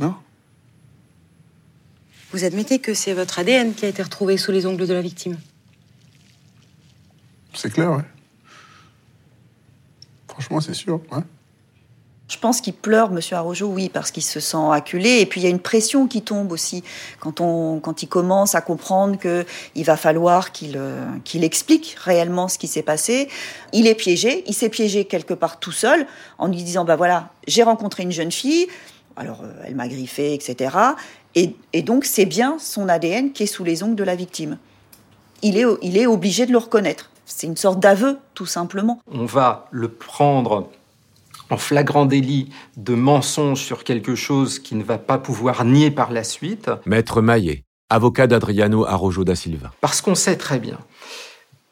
[0.00, 0.14] Non.
[2.32, 5.02] Vous admettez que c'est votre ADN qui a été retrouvé sous les ongles de la
[5.02, 5.38] victime?
[7.52, 8.04] C'est clair, ouais.
[10.28, 11.22] Franchement, c'est sûr, ouais.
[12.28, 15.20] Je pense qu'il pleure, Monsieur Arrojo, oui, parce qu'il se sent acculé.
[15.20, 16.84] Et puis il y a une pression qui tombe aussi
[17.20, 22.48] quand on, quand il commence à comprendre que il va falloir qu'il euh, explique réellement
[22.48, 23.28] ce qui s'est passé.
[23.72, 27.30] Il est piégé, il s'est piégé quelque part tout seul en lui disant bah voilà,
[27.46, 28.66] j'ai rencontré une jeune fille,
[29.16, 30.76] alors euh, elle m'a griffé, etc.
[31.34, 34.58] Et, et donc c'est bien son ADN qui est sous les ongles de la victime.
[35.40, 37.10] Il est, il est obligé de le reconnaître.
[37.24, 39.00] C'est une sorte d'aveu, tout simplement.
[39.10, 40.68] On va le prendre
[41.50, 46.12] en flagrant délit de mensonge sur quelque chose qu'il ne va pas pouvoir nier par
[46.12, 46.70] la suite.
[46.86, 49.72] Maître Maillet, avocat d'Adriano Arrojo da Silva.
[49.80, 50.78] Parce qu'on sait très bien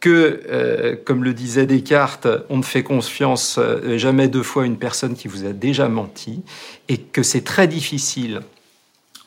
[0.00, 4.66] que, euh, comme le disait Descartes, on ne fait confiance euh, jamais deux fois à
[4.66, 6.42] une personne qui vous a déjà menti,
[6.88, 8.40] et que c'est très difficile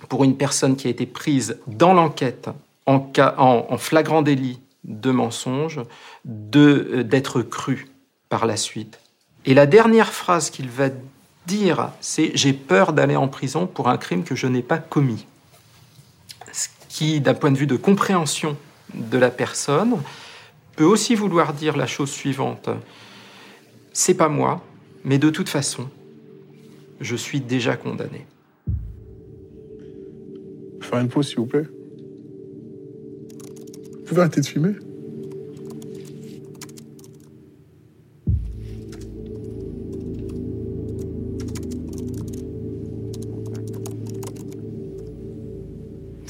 [0.07, 2.49] pour une personne qui a été prise dans l'enquête
[2.85, 5.81] en, cas- en- en flagrant délit de mensonge
[6.23, 7.87] de- euh, d'être crue
[8.29, 8.99] par la suite.
[9.49, 10.89] Et la dernière phrase qu'il va
[11.47, 15.25] dire, c'est J'ai peur d'aller en prison pour un crime que je n'ai pas commis.
[16.51, 18.55] Ce qui, d'un point de vue de compréhension
[18.93, 19.95] de la personne,
[20.75, 22.69] peut aussi vouloir dire la chose suivante
[23.91, 24.63] C'est pas moi,
[25.03, 25.89] mais de toute façon,
[27.01, 28.27] je suis déjà condamné.
[30.79, 31.65] Faire une pause, s'il vous plaît.
[33.93, 34.75] Vous pouvez arrêter de filmer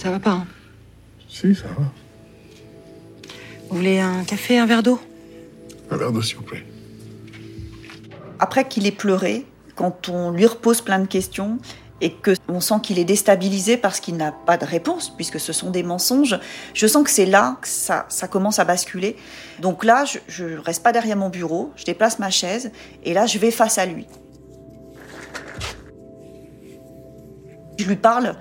[0.10, 0.48] Ça va pas, hein
[1.28, 1.84] Si, ça va.
[3.69, 5.00] Vous voulez un café, un verre d'eau?
[5.91, 6.65] Un verre d'eau, s'il vous plaît.
[8.39, 9.45] Après qu'il ait pleuré,
[9.76, 11.60] quand on lui repose plein de questions
[12.02, 15.54] et que on sent qu'il est déstabilisé parce qu'il n'a pas de réponse puisque ce
[15.54, 16.39] sont des mensonges,
[16.74, 19.15] je sens que c'est là que ça, ça commence à basculer.
[19.60, 22.72] Donc là, je, je reste pas derrière mon bureau, je déplace ma chaise
[23.04, 24.08] et là, je vais face à lui.
[27.78, 28.36] Je lui parle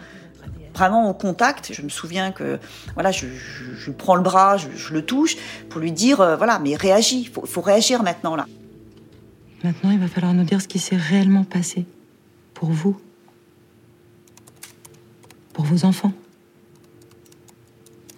[0.78, 1.72] vraiment au contact.
[1.72, 2.58] Je me souviens que
[2.94, 5.36] voilà, je, je- prends le bras, je, le touche
[5.68, 8.46] pour lui dire euh, voilà, mais réagis, faut, faut réagir maintenant là.
[9.64, 11.84] Maintenant, il va falloir nous dire ce qui s'est réellement passé.
[12.54, 12.96] Pour vous.
[15.52, 16.12] Pour vos enfants.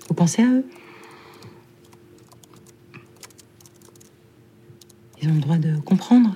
[0.09, 0.65] Vous pensez à eux?
[5.23, 6.35] Ils ont le droit de comprendre.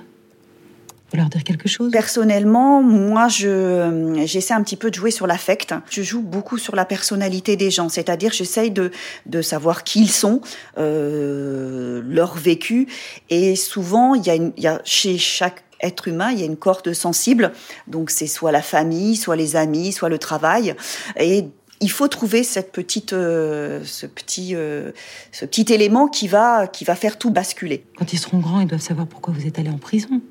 [1.13, 1.91] Leur dire quelque chose.
[1.91, 5.73] Personnellement, moi, je j'essaie un petit peu de jouer sur l'affect.
[5.89, 8.91] Je joue beaucoup sur la personnalité des gens, c'est-à-dire j'essaye de
[9.25, 10.41] de savoir qui ils sont,
[10.77, 12.87] euh, leur vécu,
[13.29, 16.43] et souvent il y a une, il y a chez chaque être humain, il y
[16.43, 17.51] a une corde sensible.
[17.87, 20.75] Donc c'est soit la famille, soit les amis, soit le travail,
[21.17, 21.45] et
[21.81, 24.91] il faut trouver cette petite, euh, ce petit, euh,
[25.31, 27.85] ce petit élément qui va, qui va faire tout basculer.
[27.97, 30.21] Quand ils seront grands, ils doivent savoir pourquoi vous êtes allé en prison.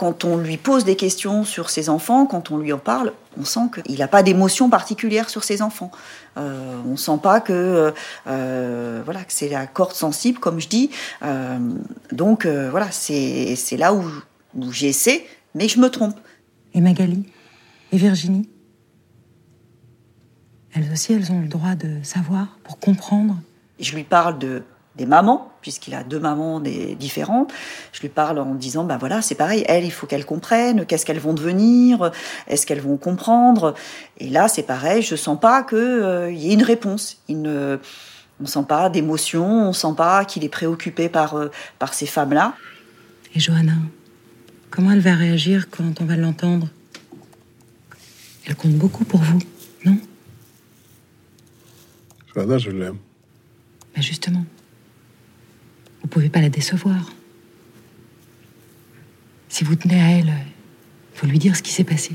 [0.00, 3.44] Quand on lui pose des questions sur ses enfants, quand on lui en parle, on
[3.44, 5.90] sent qu'il n'a pas d'émotion particulière sur ses enfants.
[6.38, 7.92] Euh, on sent pas que
[8.26, 10.88] euh, voilà que c'est la corde sensible, comme je dis.
[11.22, 11.58] Euh,
[12.12, 14.02] donc euh, voilà, c'est c'est là où,
[14.56, 16.16] où j'essaie, mais je me trompe.
[16.72, 17.26] Et Magali
[17.92, 18.48] Et Virginie
[20.72, 23.36] Elles aussi, elles ont le droit de savoir pour comprendre.
[23.78, 24.62] Je lui parle de
[25.00, 27.52] des mamans, puisqu'il a deux mamans des, différentes.
[27.92, 31.06] Je lui parle en disant, ben voilà, c'est pareil, elles, il faut qu'elles comprennent, qu'est-ce
[31.06, 32.10] qu'elles vont devenir,
[32.48, 33.74] est-ce qu'elles vont comprendre.
[34.18, 37.16] Et là, c'est pareil, je sens pas qu'il il y ait une réponse.
[37.28, 37.78] Il ne,
[38.42, 42.54] on sent pas d'émotion, on sent pas qu'il est préoccupé par, euh, par ces femmes-là.
[43.34, 43.72] Et Johanna
[44.70, 46.68] Comment elle va réagir quand on va l'entendre?
[48.46, 49.40] Elle compte beaucoup pour vous,
[49.84, 49.98] non?
[52.34, 52.98] Johanna, je l'aime.
[53.94, 54.44] Ben justement,
[56.02, 57.12] vous pouvez pas la décevoir.
[59.48, 60.32] Si vous tenez à elle,
[61.14, 62.12] il faut lui dire ce qui s'est passé.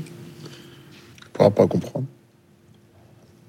[1.22, 2.06] Elle pourra pas comprendre.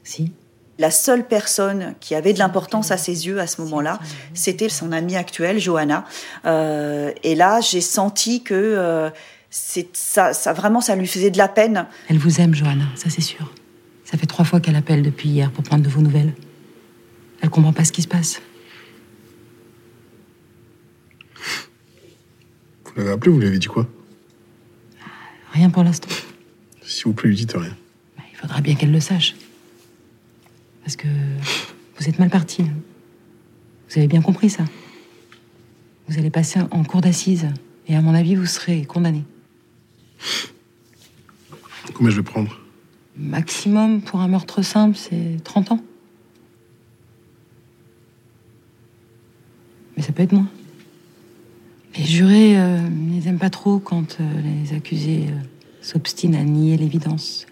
[0.04, 0.32] Si.
[0.80, 4.00] La seule personne qui avait de l'importance à ses yeux à ce moment-là,
[4.36, 6.06] c'était son amie actuelle, Johanna.
[6.46, 9.10] Euh, et là, j'ai senti que euh,
[9.50, 11.88] c'est ça, ça vraiment, ça lui faisait de la peine.
[12.10, 13.52] Elle vous aime, Johanna, ça c'est sûr.
[14.06, 16.34] Ça fait trois fois qu'elle appelle depuis hier pour prendre de vos nouvelles.
[17.42, 18.40] Elle comprend pas ce qui se passe.
[22.98, 23.88] Vous l'avez appelé, vous lui avez dit quoi?
[25.52, 26.10] Rien pour l'instant.
[26.82, 27.78] S'il vous plaît, lui dites rien.
[28.32, 29.36] Il faudra bien qu'elle le sache.
[30.84, 31.08] Parce que
[32.00, 32.64] vous êtes mal parti.
[32.64, 34.64] Vous avez bien compris ça?
[36.08, 37.48] Vous allez passer en cour d'assises.
[37.88, 39.24] Et à mon avis, vous serez condamné.
[41.94, 42.60] Combien je vais prendre?
[43.16, 45.84] Maximum pour un meurtre simple, c'est 30 ans.
[49.96, 50.50] Mais ça peut être moins.
[52.08, 52.80] Les jurés euh,
[53.12, 55.34] ils aiment pas trop quand euh, les accusés euh,
[55.82, 57.46] s'obstinent à nier l'évidence.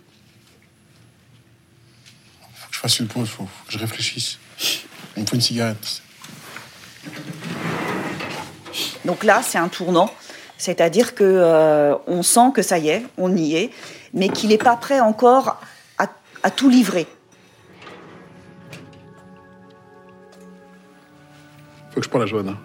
[2.53, 4.39] Faut que je fasse une pause, faut, faut que je réfléchisse.
[5.17, 6.01] Il me faut une cigarette.
[9.03, 10.09] Donc là, c'est un tournant.
[10.57, 13.71] C'est-à-dire que euh, on sent que ça y est, on y est,
[14.13, 15.59] mais qu'il n'est pas prêt encore
[15.97, 16.07] à,
[16.43, 17.07] à tout livrer.
[21.91, 22.57] Faut que je parle à Johanna.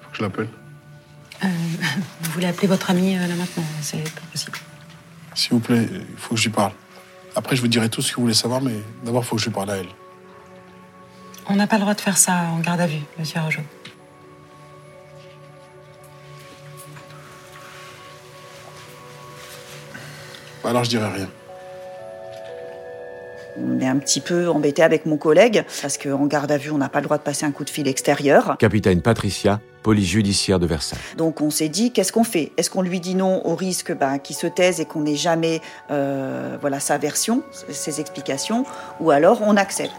[0.00, 0.48] Faut que je l'appelle.
[1.44, 1.48] Euh,
[2.22, 4.58] vous voulez appeler votre ami euh, là maintenant, c'est pas possible.
[5.34, 6.72] S'il vous plaît, il faut que je lui parle.
[7.34, 9.42] Après, je vous dirai tout ce que vous voulez savoir, mais d'abord, il faut que
[9.42, 9.88] je lui parle à elle.
[11.48, 13.60] On n'a pas le droit de faire ça en garde à vue, monsieur Arjo.
[20.62, 21.28] Bah, alors, je dirai rien.
[23.58, 26.78] On est un petit peu embêté avec mon collègue, parce qu'en garde à vue, on
[26.78, 28.56] n'a pas le droit de passer un coup de fil extérieur.
[28.58, 30.98] Capitaine Patricia, police judiciaire de Versailles.
[31.16, 32.52] Donc on s'est dit, qu'est-ce qu'on fait?
[32.56, 35.60] Est-ce qu'on lui dit non au risque ben, qu'il se taise et qu'on n'ait jamais
[35.90, 38.64] euh, voilà, sa version, ses explications,
[39.00, 39.92] ou alors on accepte?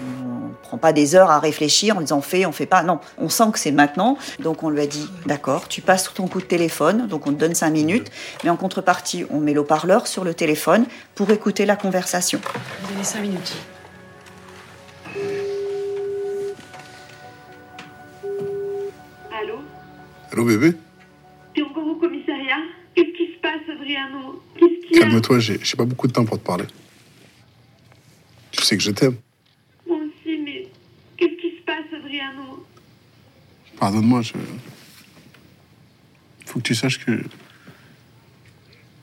[0.00, 0.33] On
[0.64, 2.82] prend pas des heures à réfléchir en disant on fait, on fait pas.
[2.82, 4.16] Non, on sent que c'est maintenant.
[4.40, 7.38] Donc on lui a dit d'accord, tu passes ton coup de téléphone, donc on te
[7.38, 8.10] donne cinq minutes,
[8.42, 12.40] mais en contrepartie, on met l'eau-parleur sur le téléphone pour écouter la conversation.
[12.82, 13.52] Vous avez cinq minutes.
[19.38, 19.58] Allô?
[20.32, 20.72] Allô bébé?
[21.54, 22.58] T'es encore au commissariat?
[22.94, 24.42] Qu'est-ce qui se passe, Adriano?
[24.58, 25.02] Qu'est-ce qu'il y a?
[25.02, 26.64] Calme-toi, j'ai pas beaucoup de temps pour te parler.
[28.50, 29.16] Tu sais que je t'aime.
[29.86, 30.68] Moi aussi, mais
[31.16, 31.62] qu'est-ce qui se
[33.78, 34.32] Pardonne-moi, je.
[36.46, 37.22] Faut que tu saches que.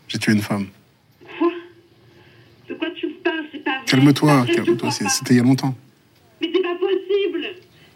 [0.07, 0.67] J'ai tué une femme.
[1.39, 1.51] Quoi?
[2.67, 3.45] De quoi tu parles?
[3.51, 3.85] C'est pas vrai.
[3.85, 5.75] Calme-toi, calme-toi, c'était il y a longtemps.
[6.41, 7.45] Mais c'est pas possible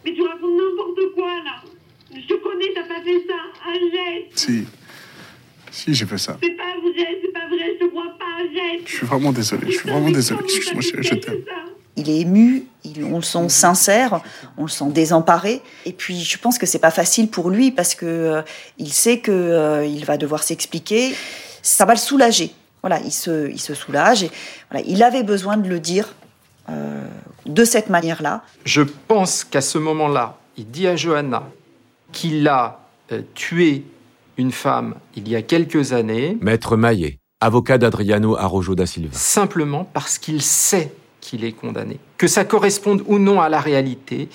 [0.04, 1.62] Mais tu racontes n'importe quoi, là
[2.14, 3.34] Je te connais, t'as pas fait ça
[3.66, 4.64] Arrête Si.
[5.70, 6.38] Si, j'ai fait ça.
[6.42, 9.66] C'est pas vrai, c'est pas vrai, je te crois pas, arrête Je suis vraiment désolé,
[9.70, 10.40] je suis vraiment désolé.
[10.44, 11.42] Excuse-moi, je, je t'aime.
[11.96, 14.20] Il est ému, il- on le sent sincère,
[14.58, 15.62] on le sent désemparé.
[15.86, 18.42] Et puis, je pense que c'est pas facile pour lui parce que euh,
[18.78, 21.14] il sait que euh, il va devoir s'expliquer.
[21.62, 22.52] Ça va le soulager.
[22.82, 24.22] Voilà, il se, il se soulage.
[24.22, 24.30] Et,
[24.70, 26.14] voilà, il avait besoin de le dire
[26.68, 27.04] euh,
[27.46, 28.42] de cette manière-là.
[28.64, 31.44] Je pense qu'à ce moment-là, il dit à Johanna
[32.12, 32.80] qu'il a
[33.12, 33.84] euh, tué
[34.36, 39.16] une femme il y a quelques années, Maître Maillet, avocat d'Adriano Arrojo da Silva.
[39.16, 40.92] simplement parce qu'il sait
[41.26, 41.98] qu'il est condamné.
[42.18, 44.28] Que ça corresponde ou non à la réalité,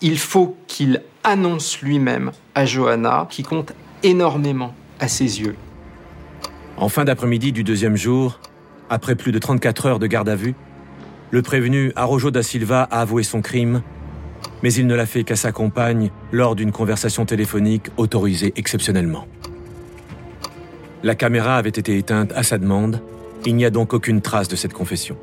[0.00, 5.54] il faut qu'il annonce lui-même à Johanna, qui compte énormément à ses yeux.
[6.78, 8.40] En fin d'après-midi du deuxième jour,
[8.88, 10.54] après plus de 34 heures de garde à vue,
[11.30, 13.82] le prévenu Arrojo da Silva a avoué son crime,
[14.62, 19.26] mais il ne l'a fait qu'à sa compagne lors d'une conversation téléphonique autorisée exceptionnellement.
[21.02, 23.02] La caméra avait été éteinte à sa demande,
[23.44, 25.16] il n'y a donc aucune trace de cette confession.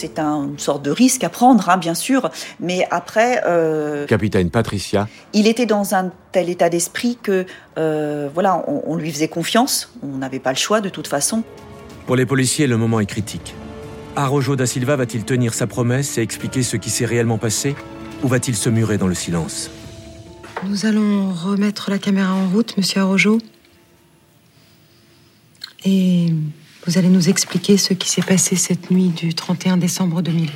[0.00, 2.30] C'est un- une sorte de risque à prendre, hein, bien sûr.
[2.58, 7.44] Mais après, euh, Capitaine Patricia, il était dans un tel état d'esprit que,
[7.76, 9.92] euh, voilà, on, on lui faisait confiance.
[10.02, 11.42] On n'avait pas le choix de toute façon.
[12.06, 13.54] pour les policiers, le moment est critique.
[14.16, 17.76] Arrojo da Silva va-t-il tenir sa promesse et expliquer ce qui s'est réellement passé,
[18.24, 19.70] ou va-t-il se murer dans le silence?
[20.66, 23.38] Nous allons remettre la caméra en route, monsieur Arrojo.
[25.84, 26.32] Et
[26.86, 30.50] vous allez nous expliquer ce qui s'est passé cette nuit du 31 décembre 2000.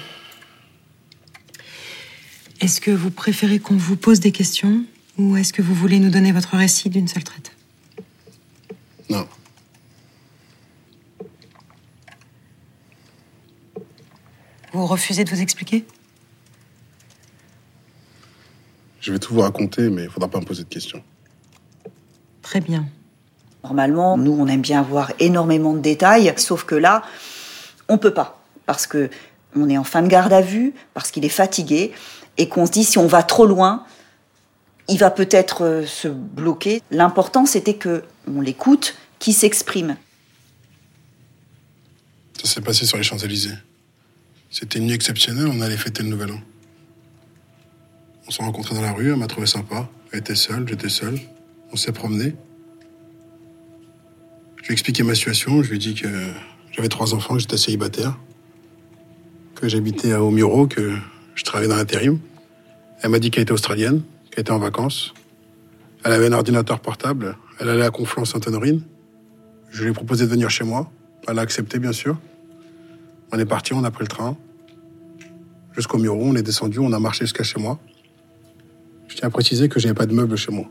[2.60, 4.84] Est-ce que vous préférez qu'on vous pose des questions
[5.18, 7.52] ou est-ce que vous voulez nous donner votre récit d'une seule traite?
[9.10, 9.28] Non.
[14.72, 15.84] Vous refusez de vous expliquer?
[19.00, 21.04] Je vais tout vous raconter, mais il faudra pas me poser de questions.
[22.40, 22.88] Très bien.
[23.64, 27.02] Normalement, nous, on aime bien avoir énormément de détails, sauf que là,
[27.88, 28.42] on peut pas.
[28.66, 29.08] Parce que
[29.56, 31.92] on est en fin de garde à vue, parce qu'il est fatigué,
[32.36, 33.84] et qu'on se dit, si on va trop loin,
[34.88, 36.82] il va peut-être euh, se bloquer.
[36.90, 39.96] L'important, c'était que on l'écoute, qu'il s'exprime.
[42.42, 43.56] Ça s'est passé sur les Champs-Élysées.
[44.50, 46.40] C'était une nuit exceptionnelle, on allait fêter le Nouvel An.
[48.26, 49.88] On s'est rencontrés dans la rue, elle m'a trouvé sympa.
[50.12, 51.18] Elle était seule, j'étais seul.
[51.72, 52.34] On s'est promenés.
[54.64, 56.08] Je lui ai expliqué ma situation, je lui ai dit que
[56.72, 58.18] j'avais trois enfants, que j'étais célibataire,
[59.54, 60.94] que j'habitais au Muro, que
[61.34, 62.18] je travaillais dans l'intérim.
[63.02, 64.00] Elle m'a dit qu'elle était australienne,
[64.30, 65.12] qu'elle était en vacances.
[66.02, 68.80] Elle avait un ordinateur portable, elle allait à Conflans-Sainte-Honorine.
[69.70, 70.90] Je lui ai proposé de venir chez moi.
[71.28, 72.18] Elle a accepté, bien sûr.
[73.32, 74.34] On est parti, on a pris le train.
[75.76, 77.78] Jusqu'au Muro, on est descendu, on a marché jusqu'à chez moi.
[79.08, 80.64] Je tiens à préciser que j'avais pas de meubles chez moi.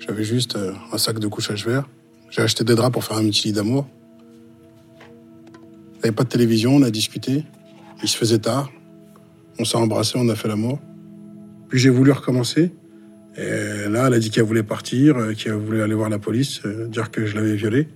[0.00, 1.88] J'avais juste euh, un sac de couchage vert.
[2.34, 3.86] J'ai acheté des draps pour faire un petit d'amour.
[4.98, 7.44] Il n'y avait pas de télévision, on a discuté.
[8.02, 8.72] Il se faisait tard.
[9.60, 10.80] On s'est embrassé, on a fait l'amour.
[11.68, 12.72] Puis j'ai voulu recommencer.
[13.36, 16.60] Et là, elle a dit qu'elle voulait partir, euh, qu'elle voulait aller voir la police,
[16.64, 17.88] euh, dire que je l'avais violée.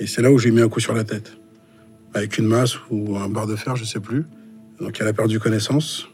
[0.00, 1.38] Et c'est là où j'ai mis un coup sur la tête.
[2.14, 4.24] Avec une masse ou un barre de fer, je sais plus.
[4.80, 6.08] Donc elle a perdu connaissance.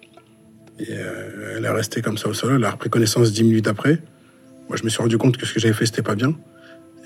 [0.78, 2.56] Et euh, elle est restée comme ça au sol.
[2.56, 4.02] Elle a repris connaissance dix minutes après.
[4.68, 6.34] Moi, je me suis rendu compte que ce que j'avais fait, c'était pas bien.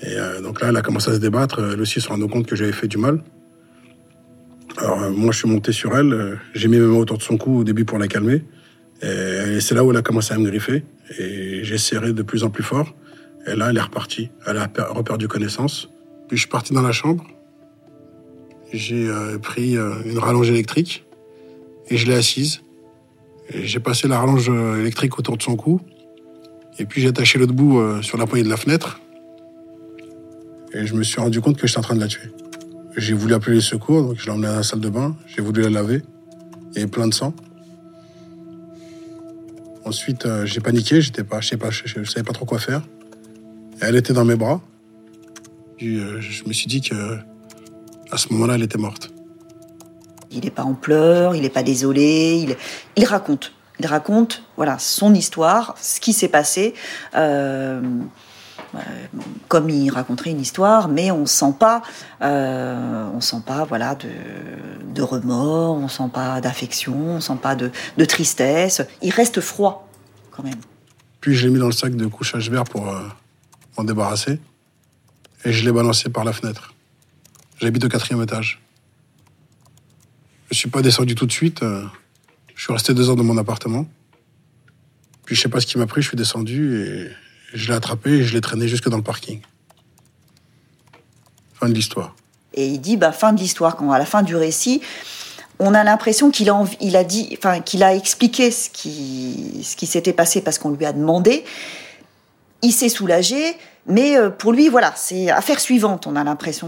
[0.01, 1.59] Et euh, donc là, elle a commencé à se débattre.
[1.73, 3.21] Elle aussi se rendant compte que j'avais fait du mal.
[4.77, 6.13] Alors euh, moi, je suis monté sur elle.
[6.13, 8.43] euh, J'ai mis mes mains autour de son cou au début pour la calmer.
[9.01, 10.83] Et, c'est là où elle a commencé à me griffer.
[11.17, 12.95] Et j'ai serré de plus en plus fort.
[13.47, 14.29] Et là, elle est repartie.
[14.45, 15.89] Elle a per- reperdu connaissance.
[16.27, 17.25] Puis je suis parti dans la chambre.
[18.71, 21.05] J'ai euh, pris euh, une rallonge électrique
[21.89, 22.61] et je l'ai assise.
[23.51, 25.81] J'ai passé la rallonge euh, électrique autour de son cou.
[26.77, 29.01] Et puis j'ai attaché l'autre bout euh, sur la poignée de la fenêtre.
[30.73, 32.31] Et je me suis rendu compte que j'étais en train de la tuer.
[32.95, 35.15] J'ai voulu appeler les secours, donc je l'ai emmenée à la salle de bain.
[35.27, 36.03] J'ai voulu la laver.
[36.71, 37.33] Il y avait plein de sang.
[39.85, 41.55] Ensuite, euh, j'ai paniqué, j'étais pas, je
[41.85, 42.81] je savais pas trop quoi faire.
[43.81, 44.61] Et elle était dans mes bras.
[45.77, 47.17] Puis, euh, je me suis dit que
[48.11, 49.11] à ce moment-là, elle était morte.
[50.31, 52.55] Il n'est pas en pleurs, il n'est pas désolé,
[52.95, 53.53] il, raconte.
[53.79, 56.73] Il raconte, voilà, son histoire, ce qui s'est passé,
[57.15, 57.81] euh,
[59.47, 61.81] comme il raconterait une histoire, mais on sent pas,
[62.21, 64.09] euh, on sent pas, voilà, de,
[64.93, 68.81] de remords, on sent pas d'affection, on sent pas de, de tristesse.
[69.01, 69.87] Il reste froid,
[70.31, 70.59] quand même.
[71.21, 73.07] Puis je l'ai mis dans le sac de couchage vert pour euh,
[73.77, 74.39] m'en débarrasser.
[75.45, 76.73] Et je l'ai balancé par la fenêtre.
[77.59, 78.61] J'habite au quatrième étage.
[80.51, 81.63] Je suis pas descendu tout de suite.
[81.63, 81.85] euh,
[82.55, 83.85] je suis resté deux heures dans mon appartement.
[85.25, 87.09] Puis je sais pas ce qui m'a pris, je suis descendu et
[87.53, 89.41] je l'ai attrapé et je l'ai traîné jusque dans le parking.
[91.53, 92.15] Fin de l'histoire.
[92.53, 94.81] Et il dit, bah, fin de l'histoire, quand à la fin du récit,
[95.59, 99.75] on a l'impression qu'il a, il a dit, enfin, qu'il a expliqué ce qui, ce
[99.75, 101.43] qui s'était passé parce qu'on lui a demandé.
[102.61, 103.55] Il s'est soulagé,
[103.87, 106.05] mais euh, pour lui, voilà, c'est affaire suivante.
[106.07, 106.67] On a l'impression,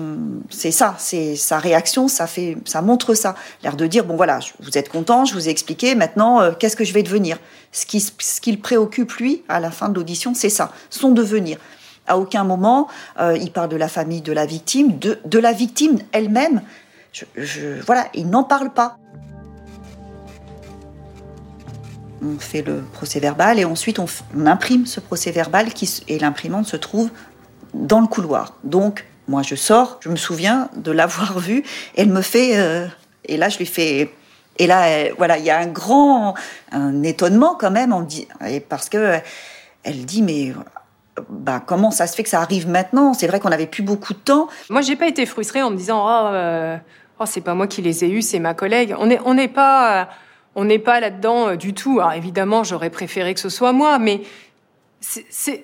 [0.49, 4.39] c'est ça, c'est sa réaction, ça fait, ça montre ça, l'air de dire, bon voilà,
[4.59, 7.37] vous êtes content, je vous ai expliqué, maintenant, euh, qu'est-ce que je vais devenir?
[7.71, 11.11] Ce qui, ce qui le préoccupe lui à la fin de l'audition, c'est ça, son
[11.11, 11.57] devenir.
[12.07, 12.87] À aucun moment,
[13.19, 16.61] euh, il parle de la famille de la victime, de, de la victime elle-même.
[17.13, 18.97] Je, je- voilà, il n'en parle pas.
[22.23, 24.05] On fait le procès verbal et ensuite on,
[24.45, 27.09] imprime ce procès verbal qui, et l'imprimante se trouve
[27.73, 28.55] dans le couloir.
[28.63, 31.63] Donc, moi, je sors, je me souviens de l'avoir vue.
[31.95, 32.57] Elle me fait.
[32.57, 32.87] euh,
[33.25, 34.13] et là, je lui fais.
[34.57, 36.35] Et là, euh, voilà, il y a un grand
[36.71, 39.17] un étonnement quand même, on dit, et parce que euh,
[39.83, 40.53] elle dit, mais
[41.29, 43.13] bah, comment ça se fait que ça arrive maintenant?
[43.13, 44.47] C'est vrai qu'on n'avait plus beaucoup de temps.
[44.69, 46.77] Moi, j'ai pas été frustrée en me disant oh,
[47.19, 48.93] oh, c'est pas moi qui les ai eus, c'est ma collègue.
[48.99, 50.09] On n'est on pas
[50.55, 51.99] on n'est pas là-dedans euh, du tout.
[51.99, 54.21] Alors évidemment, j'aurais préféré que ce soit moi, mais
[54.99, 55.63] c'est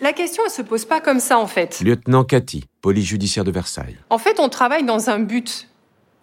[0.00, 1.80] la question elle se pose pas comme ça en fait.
[1.80, 3.96] Lieutenant Cathy, police judiciaire de Versailles.
[4.10, 5.68] En fait, on travaille dans un but.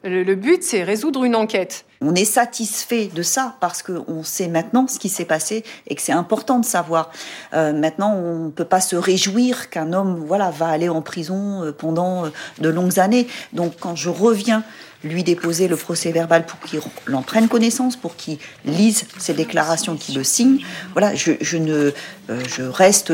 [0.04, 1.86] Le, le but, c'est résoudre une enquête.
[2.02, 6.02] On est satisfait de ça parce qu'on sait maintenant ce qui s'est passé et que
[6.02, 7.10] c'est important de savoir.
[7.54, 11.64] Euh, maintenant, on ne peut pas se réjouir qu'un homme voilà, va aller en prison
[11.64, 12.26] euh, pendant
[12.60, 13.28] de longues années.
[13.54, 14.64] Donc quand je reviens
[15.04, 16.80] lui déposer le procès verbal pour qu'il
[17.14, 20.60] en prenne connaissance, pour qu'il lise ses déclarations, qu'il le signe.
[20.94, 21.92] Voilà, je, euh,
[22.30, 23.14] euh, reste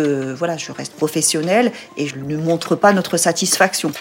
[0.96, 3.92] professionnel et je ne montre pas notre satisfaction.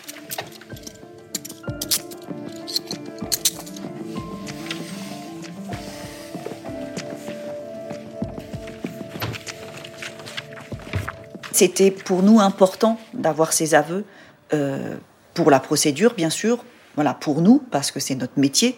[11.53, 14.05] C'était pour nous important d'avoir ces aveux
[14.53, 14.97] euh,
[15.35, 16.65] pour la procédure, bien sûr,
[16.95, 18.77] voilà, pour nous, parce que c'est notre métier,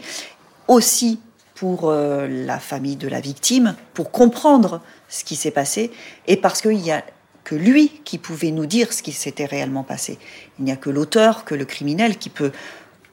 [0.68, 1.20] aussi
[1.54, 5.90] pour euh, la famille de la victime, pour comprendre ce qui s'est passé,
[6.26, 7.04] et parce qu'il n'y a
[7.44, 10.18] que lui qui pouvait nous dire ce qui s'était réellement passé.
[10.58, 12.52] Il n'y a que l'auteur, que le criminel qui peut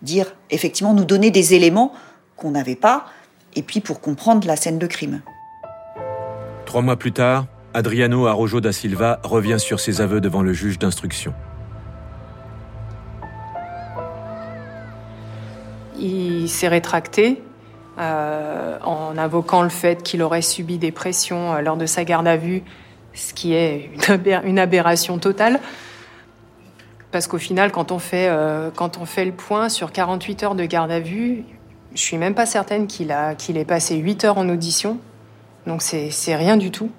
[0.02, 1.93] dire, effectivement, nous donner des éléments
[2.38, 3.06] qu'on n'avait pas,
[3.56, 5.22] et puis pour comprendre la scène de crime.
[6.66, 10.80] Trois mois plus tard, Adriano Arrojo da Silva revient sur ses aveux devant le juge
[10.80, 11.34] d'instruction.
[16.41, 17.39] Il s'est rétracté
[17.99, 22.27] euh, en invoquant le fait qu'il aurait subi des pressions euh, lors de sa garde
[22.27, 22.63] à vue,
[23.13, 25.59] ce qui est une, aber- une aberration totale.
[27.11, 30.55] Parce qu'au final, quand on, fait, euh, quand on fait le point sur 48 heures
[30.55, 31.43] de garde à vue,
[31.93, 34.97] je suis même pas certaine qu'il ait passé 8 heures en audition.
[35.67, 36.89] Donc c'est rien du tout.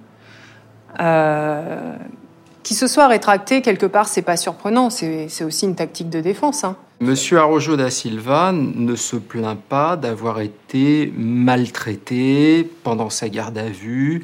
[2.62, 4.88] Qu'il se soit rétracté quelque part, c'est pas surprenant.
[4.90, 6.62] C'est c'est aussi une tactique de défense.
[6.62, 6.76] hein.
[7.02, 13.68] Monsieur Arrojo da Silva ne se plaint pas d'avoir été maltraité pendant sa garde à
[13.68, 14.22] vue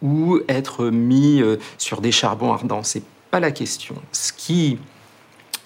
[0.00, 2.84] ou être mis euh, sur des charbons ardents.
[2.84, 3.02] C'est
[3.32, 3.96] pas la question.
[4.12, 4.78] Ce qui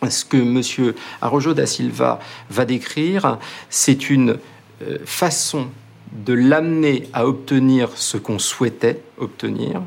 [0.08, 3.38] ce que Monsieur Arrojo da Silva va décrire,
[3.68, 4.38] c'est une
[4.80, 5.66] euh, façon
[6.12, 9.82] de l'amener à obtenir ce qu'on souhaitait obtenir,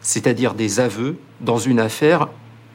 [0.00, 2.28] c'est-à-dire des aveux dans une affaire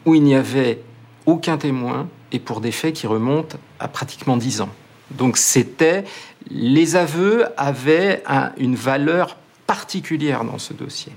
[0.06, 0.84] où il n'y avait
[1.30, 4.70] aucun témoin et pour des faits qui remontent à pratiquement dix ans.
[5.12, 6.04] Donc c'était
[6.50, 11.14] les aveux avaient un- une valeur particulière dans ce dossier.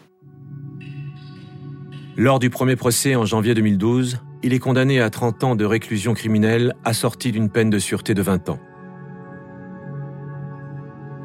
[2.17, 6.15] Lors du premier procès en janvier 2012, il est condamné à 30 ans de réclusion
[6.15, 8.59] criminelle assortie d'une peine de sûreté de 20 ans.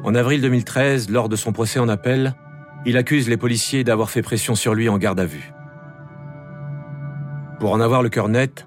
[0.04, 2.34] En avril 2013, lors de son procès en appel,
[2.86, 5.52] il accuse les policiers d'avoir fait pression sur lui en garde à vue.
[7.60, 8.66] Pour en avoir le cœur net,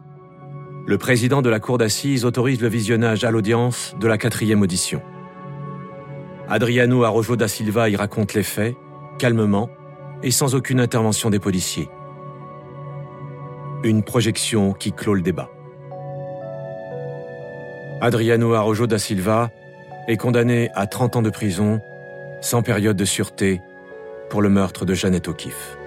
[0.86, 5.02] le président de la cour d'assises autorise le visionnage à l'audience de la quatrième audition.
[6.50, 8.76] Adriano Arrojo da Silva y raconte les faits,
[9.20, 9.70] calmement
[10.24, 11.88] et sans aucune intervention des policiers.
[13.84, 15.50] Une projection qui clôt le débat.
[18.02, 19.52] Adriano Arrojo da Silva
[20.08, 21.80] est condamné à 30 ans de prison,
[22.42, 23.62] sans période de sûreté,
[24.30, 25.78] pour le meurtre de Jeannette O'Keeffe.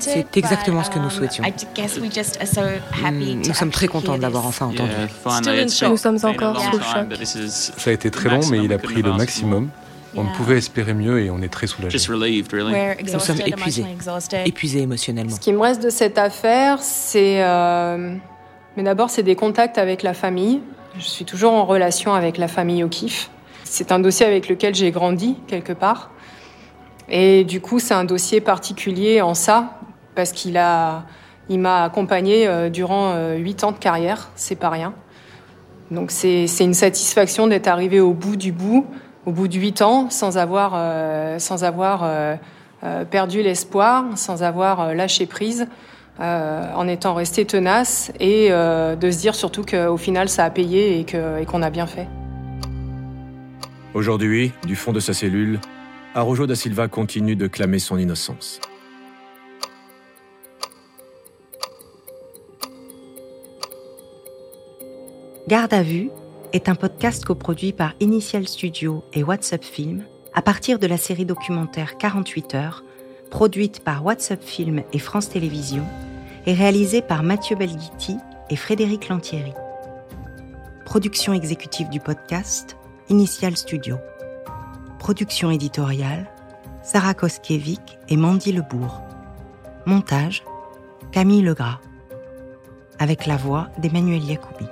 [0.00, 1.44] C'est exactement ce que nous souhaitions.
[1.44, 4.90] Hmm, nous sommes très contents de l'avoir enfin entendu.
[5.90, 7.26] Nous sommes encore sous le choc.
[7.78, 9.68] Ça a été très long, mais il a pris le maximum.
[10.16, 11.96] On ne pouvait espérer mieux et on est très soulagés.
[11.98, 13.84] Nous sommes épuisés,
[14.44, 15.36] épuisés émotionnellement.
[15.36, 17.42] Ce qui me reste de cette affaire, c'est...
[17.44, 18.14] euh,
[18.76, 20.60] Mais d'abord, c'est des contacts avec la famille.
[20.98, 23.30] Je suis toujours en relation avec la famille O'Keeffe.
[23.62, 26.10] C'est un dossier avec lequel j'ai grandi, quelque part.
[27.10, 29.80] Et du coup, c'est un dossier particulier en ça,
[30.14, 31.04] parce qu'il a,
[31.48, 34.94] il m'a accompagné euh, durant euh, huit ans de carrière, c'est pas rien.
[35.90, 38.86] Donc c'est une satisfaction d'être arrivé au bout du bout,
[39.26, 42.08] au bout de huit ans, sans avoir, euh, sans avoir
[43.10, 45.66] perdu l'espoir, sans avoir lâché prise,
[46.20, 51.04] en étant resté tenace et de se dire surtout qu'au final ça a payé et
[51.04, 52.06] que- et qu'on a bien fait.
[53.94, 55.58] Aujourd'hui, du fond de sa cellule,
[56.12, 58.60] Arrojo da Silva continue de clamer son innocence.
[65.46, 66.10] Garde à vue
[66.52, 70.04] est un podcast coproduit par Initial Studio et WhatsApp Film
[70.34, 72.84] à partir de la série documentaire 48 heures,
[73.30, 75.86] produite par WhatsApp Film et France Télévisions
[76.44, 78.16] et réalisée par Mathieu Belghiti
[78.48, 79.52] et Frédéric Lantieri.
[80.84, 82.76] Production exécutive du podcast,
[83.08, 83.96] Initial Studio.
[85.00, 86.26] Production éditoriale,
[86.82, 89.00] Sarah Koskiewicz et Mandy Lebourg.
[89.86, 90.44] Montage,
[91.10, 91.80] Camille Legras.
[92.98, 94.66] Avec la voix d'Emmanuel Yacoubi.